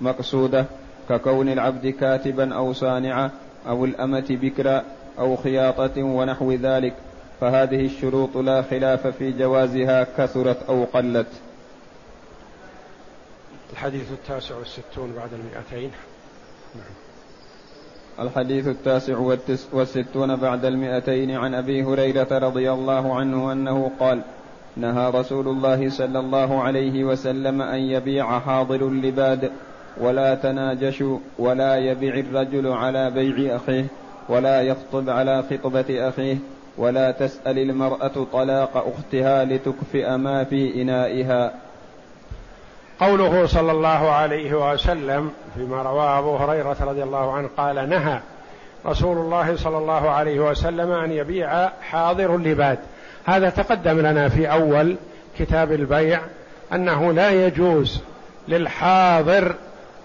[0.00, 0.66] مقصودة.
[1.10, 3.30] ككون العبد كاتبا أو صانعا
[3.68, 4.84] أو الأمة بكرا
[5.18, 6.94] أو خياطة ونحو ذلك
[7.40, 11.26] فهذه الشروط لا خلاف في جوازها كثرت أو قلت.
[13.72, 15.90] الحديث التاسع والستون بعد المئتين.
[16.74, 16.94] نعم.
[18.28, 19.36] الحديث التاسع
[19.72, 21.30] والستون بعد المئتين.
[21.30, 24.22] عن أبي هريرة رضي الله عنه أنه قال
[24.76, 29.52] نهى رسول الله صلى الله عليه وسلم أن يبيع حاضر اللباد.
[29.96, 33.84] ولا تناجشوا ولا يبيع الرجل على بيع أخيه
[34.28, 36.36] ولا يخطب على خطبة أخيه
[36.78, 41.52] ولا تسأل المرأة طلاق أختها لتكفئ ما في إنائها.
[43.00, 48.20] قوله صلى الله عليه وسلم فيما رواه أبو هريرة رضي الله عنه قال نهى
[48.86, 52.78] رسول الله صلى الله عليه وسلم أن يبيع حاضر اللباد
[53.24, 54.96] هذا تقدم لنا في أول
[55.38, 56.20] كتاب البيع
[56.72, 58.00] أنه لا يجوز
[58.48, 59.54] للحاضر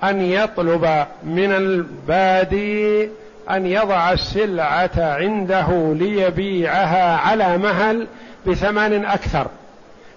[0.09, 3.09] أن يطلب من البادي
[3.49, 8.07] أن يضع السلعة عنده ليبيعها على مهل
[8.45, 9.47] بثمن أكثر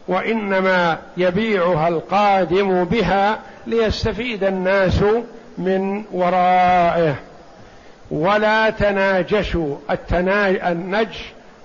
[0.09, 5.03] وإنما يبيعها القادم بها ليستفيد الناس
[5.59, 7.15] من ورائه.
[8.11, 9.77] ولا تناجشوا
[10.73, 11.09] النج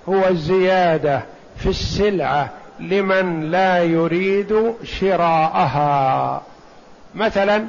[0.08, 1.20] هو الزيادة
[1.56, 2.50] في السلعة
[2.80, 6.42] لمن لا يريد شراءها.
[7.14, 7.64] مثلا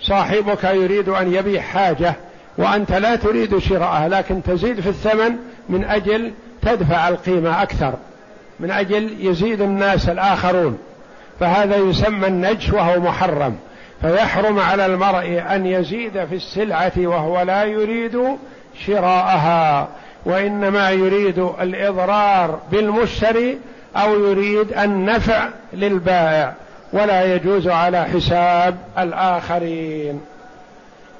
[0.00, 2.14] صاحبك يريد أن يبيع حاجة
[2.58, 5.36] وأنت لا تريد شراءها لكن تزيد في الثمن
[5.68, 6.32] من أجل
[6.62, 7.94] تدفع القيمة أكثر
[8.60, 10.78] من أجل يزيد الناس الآخرون.
[11.40, 13.56] فهذا يسمى النجش وهو محرم.
[14.00, 18.22] فيحرم على المرء أن يزيد في السلعة وهو لا يريد
[18.86, 19.88] شراءها
[20.24, 23.58] وإنما يريد الإضرار بالمشتري
[23.96, 26.54] أو يريد النفع للبائع.
[26.92, 30.20] ولا يجوز على حساب الآخرين.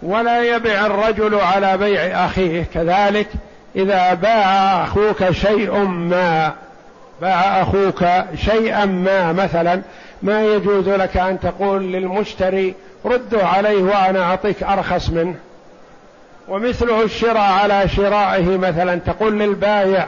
[0.02, 2.64] ولا يبع الرجل على بيع أخيه.
[2.74, 3.28] كذلك
[3.76, 6.52] إذا باع أخوك شيء ما
[7.20, 8.04] باع أخوك
[8.34, 9.82] شيئا ما مثلا
[10.22, 15.34] ما يجوز لك أن تقول للمشتري ردوا عليه وأنا أعطيك أرخص منه.
[16.48, 20.06] ومثله الشراء على شرائه مثلا تقول للبايع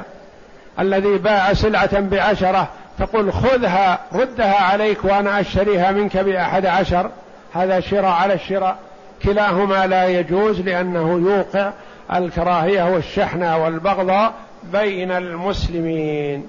[0.81, 7.11] الذي باع سلعة بعشرة تقول خذها ردها عليك وأنا أشتريها منك بأحد عشر.
[7.55, 8.77] هذا شراء على الشراء.
[9.23, 11.71] كلاهما لا يجوز لأنه يوقع
[12.15, 14.33] الكراهية والشحنة والبغضاء
[14.73, 16.47] بين المسلمين.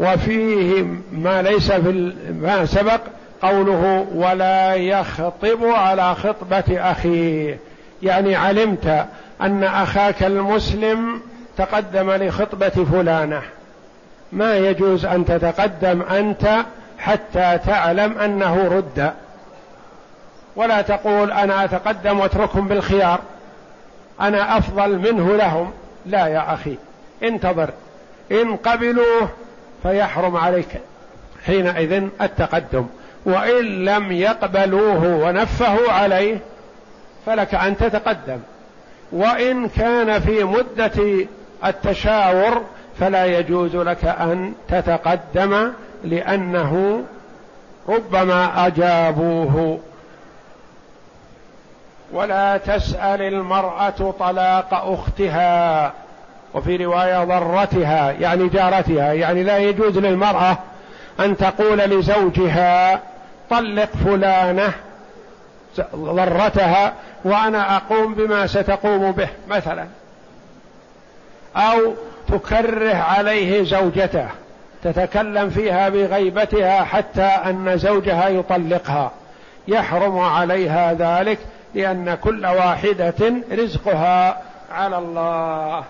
[0.00, 3.00] وفيه ما ليس في ما سبق
[3.42, 7.58] قوله ولا يخطب على خطبة أخيه.
[8.02, 9.06] يعني علمت
[9.42, 11.20] أن أخاك المسلم
[11.56, 13.42] تقدم لخطبة فلانة.
[14.32, 16.64] ما يجوز أن تتقدم أنت
[16.98, 19.12] حتى تعلم أنه رد.
[20.56, 23.20] ولا تقول أنا أتقدم واتركهم بالخيار.
[24.20, 25.72] أنا أفضل منه لهم.
[26.06, 26.76] لا يا أخي
[27.22, 27.70] انتظر.
[28.32, 29.28] إن قبلوه
[29.82, 30.80] فيحرم عليك.
[31.46, 32.86] حينئذ التقدم.
[33.24, 36.38] وإن لم يقبلوه ونفهوا عليه
[37.26, 38.38] فلك أن تتقدم.
[39.12, 41.26] وإن كان في مدة
[41.64, 42.64] التشاور
[43.00, 45.72] فلا يجوز لك أن تتقدم
[46.04, 47.02] لأنه
[47.88, 49.80] ربما أجابوه.
[52.12, 55.92] ولا تسأل المرأة طلاق أختها.
[56.54, 60.58] وفي رواية ضرتها يعني جارتها يعني لا يجوز للمرأة
[61.20, 63.00] أن تقول لزوجها
[63.50, 64.72] طلق فلانة
[65.96, 66.92] ضرتها
[67.24, 69.86] وأنا أقوم بما ستقوم به مثلا.
[71.56, 71.94] أو
[72.28, 74.28] تكره عليه زوجته
[74.84, 79.12] تتكلم فيها بغيبتها حتى أن زوجها يطلقها.
[79.68, 81.38] يحرم عليها ذلك
[81.74, 84.42] لأن كل واحدة رزقها
[84.72, 85.84] على الله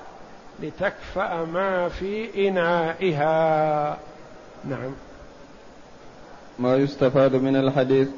[0.63, 3.97] لتكفأ ما في إنائها.
[4.65, 4.93] نعم.
[6.59, 8.09] ما يستفاد من الحديث؟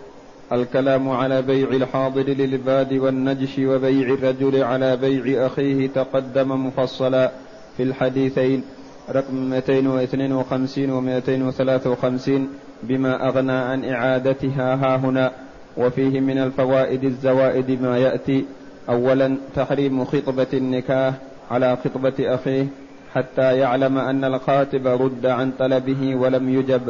[0.52, 7.30] الكلام على بيع الحاضر للباد والنجش وبيع الرجل على بيع أخيه تقدم مفصلا.
[7.76, 8.62] في الحديثين
[9.10, 12.48] رقم 252 و 253
[12.82, 15.32] بما أغنى عن إعادتها ها هنا.
[15.76, 18.44] وفيه من الفوائد الزوائد ما يأتي.
[18.88, 21.14] أولا تحريم خطبة النكاح
[21.50, 22.66] على خطبة أخيه
[23.14, 26.82] حتى يعلم أن الخاطب رد عن طلبه ولم يجب.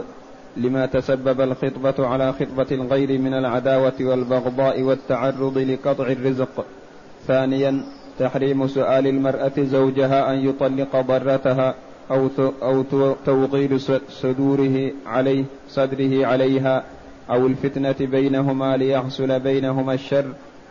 [0.56, 6.64] لما تسبب الخطبة على خطبة الغير من العداوة والبغضاء والتعرض لقطع الرزق.
[7.26, 7.84] ثانيا
[8.18, 11.74] تحريم سؤال المرأة زوجها أن يطلق ضرتها
[12.10, 12.28] أو
[12.62, 12.82] أو
[13.26, 16.84] توغير صدوره عليه صدره عليها
[17.30, 20.24] أو الفتنة بينهما ليحصل بينهما الشر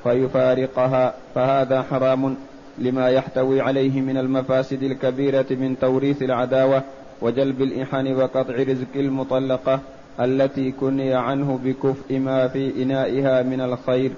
[0.04, 2.36] فيفارقها فهذا حرام
[2.78, 6.84] لما يحتوي عليه من المفاسد الكبيرة من توريث العداوة
[7.22, 9.80] وجلب الإحن وقطع رزق المطلقة
[10.20, 14.12] التي كني عنه بكفء ما في إنائها من الخير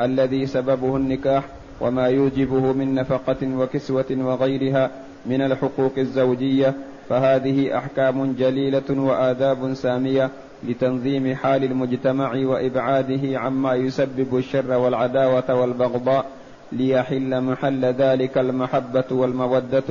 [0.00, 1.44] الذي سببه النكاح
[1.80, 4.90] وما يوجبه من نفقة وكسوة وغيرها
[5.26, 6.74] من الحقوق الزوجية
[7.08, 10.30] فهذه أحكام جليلة وآداب سامية
[10.64, 16.26] لتنظيم حال المجتمع وإبعاده عما يسبب الشر والعداوة والبغضاء
[16.72, 19.82] ليحل محل ذلك المحبة والمودة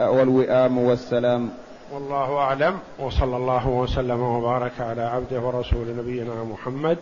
[0.00, 1.48] والوئام والسلام.
[1.92, 6.98] والله أعلم وصلى الله وسلم وبارك على عبده ورسول نبينا محمد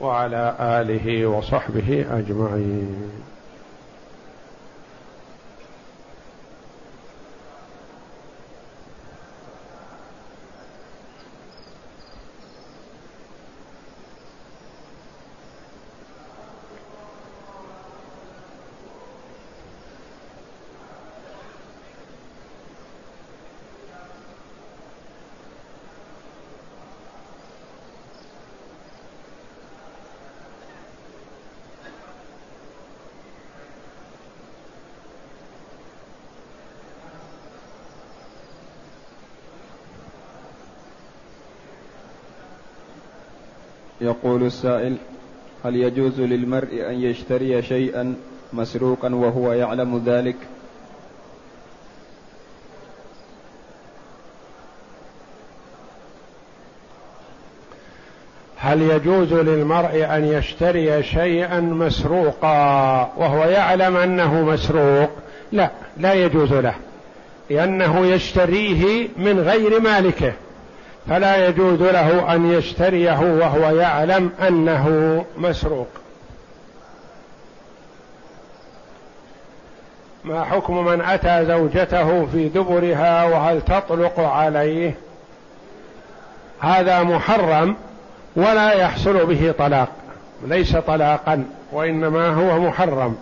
[0.00, 3.10] وعلى آله وصحبه أجمعين.
[44.04, 44.96] يقول السائل
[45.64, 48.14] هل يجوز للمرء أن يشتري شيئا
[48.52, 50.36] مسروقا وهو يعلم ذلك؟
[58.56, 65.10] هل يجوز للمرء أن يشتري شيئا مسروقا وهو يعلم أنه مسروق؟
[65.52, 66.74] لا لا يجوز له
[67.50, 70.32] لأنه يشتريه من غير مالكه.
[71.08, 75.88] فلا يجوز له أن يشتريه وهو يعلم أنه مسروق.
[80.24, 84.94] ما حكم من أتى زوجته في دبرها وهل تطلق عليه؟
[86.60, 87.76] هذا محرم
[88.36, 89.88] ولا يحصل به طلاق
[90.46, 93.16] ليس طلاقا وإنما هو محرم.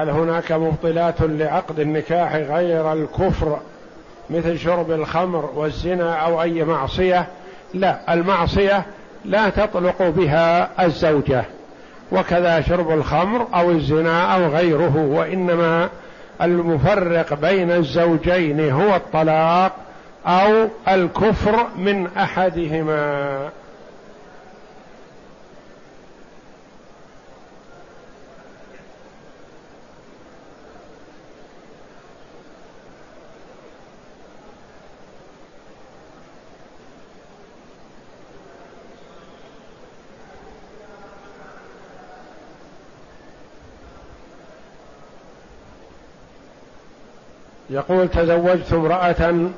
[0.00, 3.58] هل هناك مبطلات لعقد النكاح غير الكفر
[4.30, 7.26] مثل شرب الخمر والزنا أو أي معصية؟
[7.74, 8.82] لا المعصية
[9.24, 11.44] لا تطلق بها الزوجة
[12.12, 15.88] وكذا شرب الخمر أو الزنا أو غيره وإنما
[16.42, 19.72] المفرق بين الزوجين هو الطلاق
[20.26, 23.48] أو الكفر من أحدهما.
[47.70, 49.50] يقول تزوجت امرأة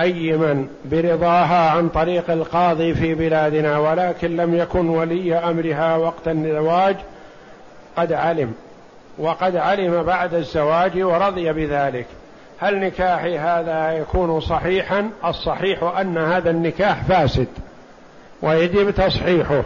[0.00, 6.96] أيما برضاها عن طريق القاضي في بلادنا ولكن لم يكن ولي أمرها وقت الزواج
[7.96, 8.52] قد علم
[9.18, 12.06] وقد علم بعد الزواج ورضي بذلك.
[12.60, 17.48] هل نكاحي هذا يكون صحيحا؟ الصحيح أن هذا النكاح فاسد
[18.42, 19.62] ويجب تصحيحه.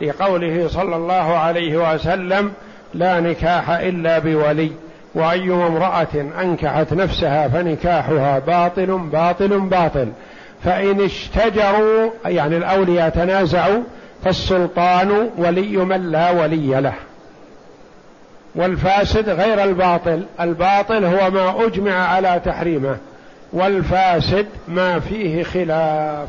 [0.00, 2.52] لقوله صلى الله عليه وسلم
[2.94, 4.70] لا نكاح إلا بولي.
[5.14, 10.08] واي امرأة أنكحت نفسها فنكاحها باطل باطل باطل.
[10.64, 13.82] فإن اشتجروا يعني الأولياء تنازعوا
[14.24, 16.94] فالسلطان ولي من لا ولي له.
[18.54, 20.24] والفاسد غير الباطل.
[20.40, 22.96] الباطل هو ما أجمع على تحريمه
[23.52, 26.28] والفاسد ما فيه خلاف.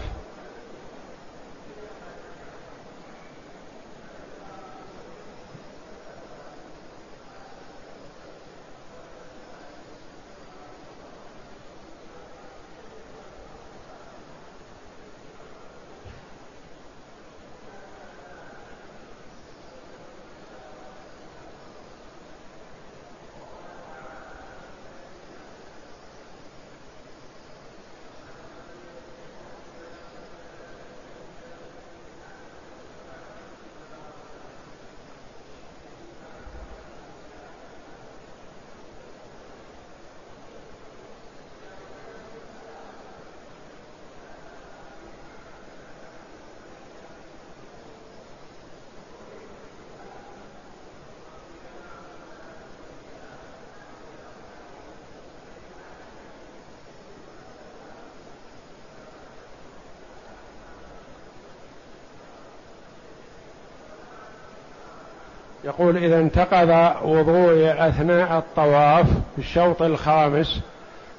[65.65, 70.61] يقول إذا انتقض وضوء أثناء الطواف في الشوط الخامس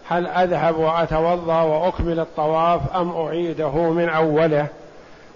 [0.08, 4.66] هل أذهب وأتوضأ وأكمل الطواف أم أعيده من أوله؟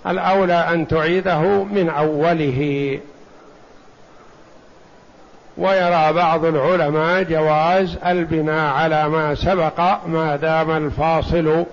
[0.06, 3.00] الأولى أن تعيده من أوله.
[5.58, 11.64] ويرى بعض العلماء جواز البناء على ما سبق ما دام الفاصل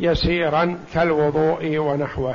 [0.00, 2.34] يسيرا كالوضوء ونحوه.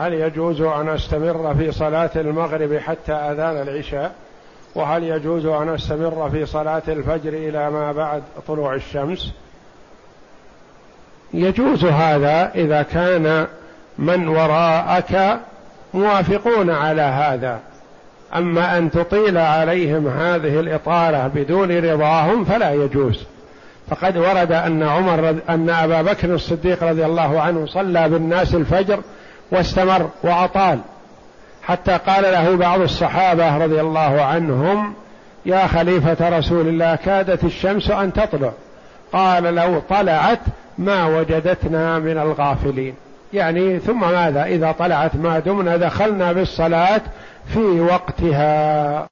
[0.00, 4.12] هل يجوز أن أستمر في صلاة المغرب حتى أذان العشاء؟
[4.74, 9.32] وهل يجوز أن أستمر في صلاة الفجر إلى ما بعد طلوع الشمس؟
[11.34, 13.46] يجوز هذا إذا كان
[13.98, 15.40] من وراءك
[15.94, 17.60] موافقون على هذا.
[18.36, 23.24] أما أن تطيل عليهم هذه الإطالة بدون رضاهم فلا يجوز.
[23.90, 29.00] فقد ورد أن عمر أن أبا بكر الصديق رضي الله عنه صلى بالناس الفجر
[29.50, 30.78] واستمر وأطال.
[31.62, 34.94] حتى قال له بعض الصحابة رضي الله عنهم
[35.46, 38.52] يا خليفة رسول الله كادت الشمس أن تطلع.
[39.12, 40.40] قال لو طلعت
[40.78, 42.94] ما وجدتنا من الغافلين.
[43.32, 47.00] يعني ثم ماذا؟ إذا طلعت ما دمنا دخلنا بالصلاة
[47.46, 49.06] في وقتها.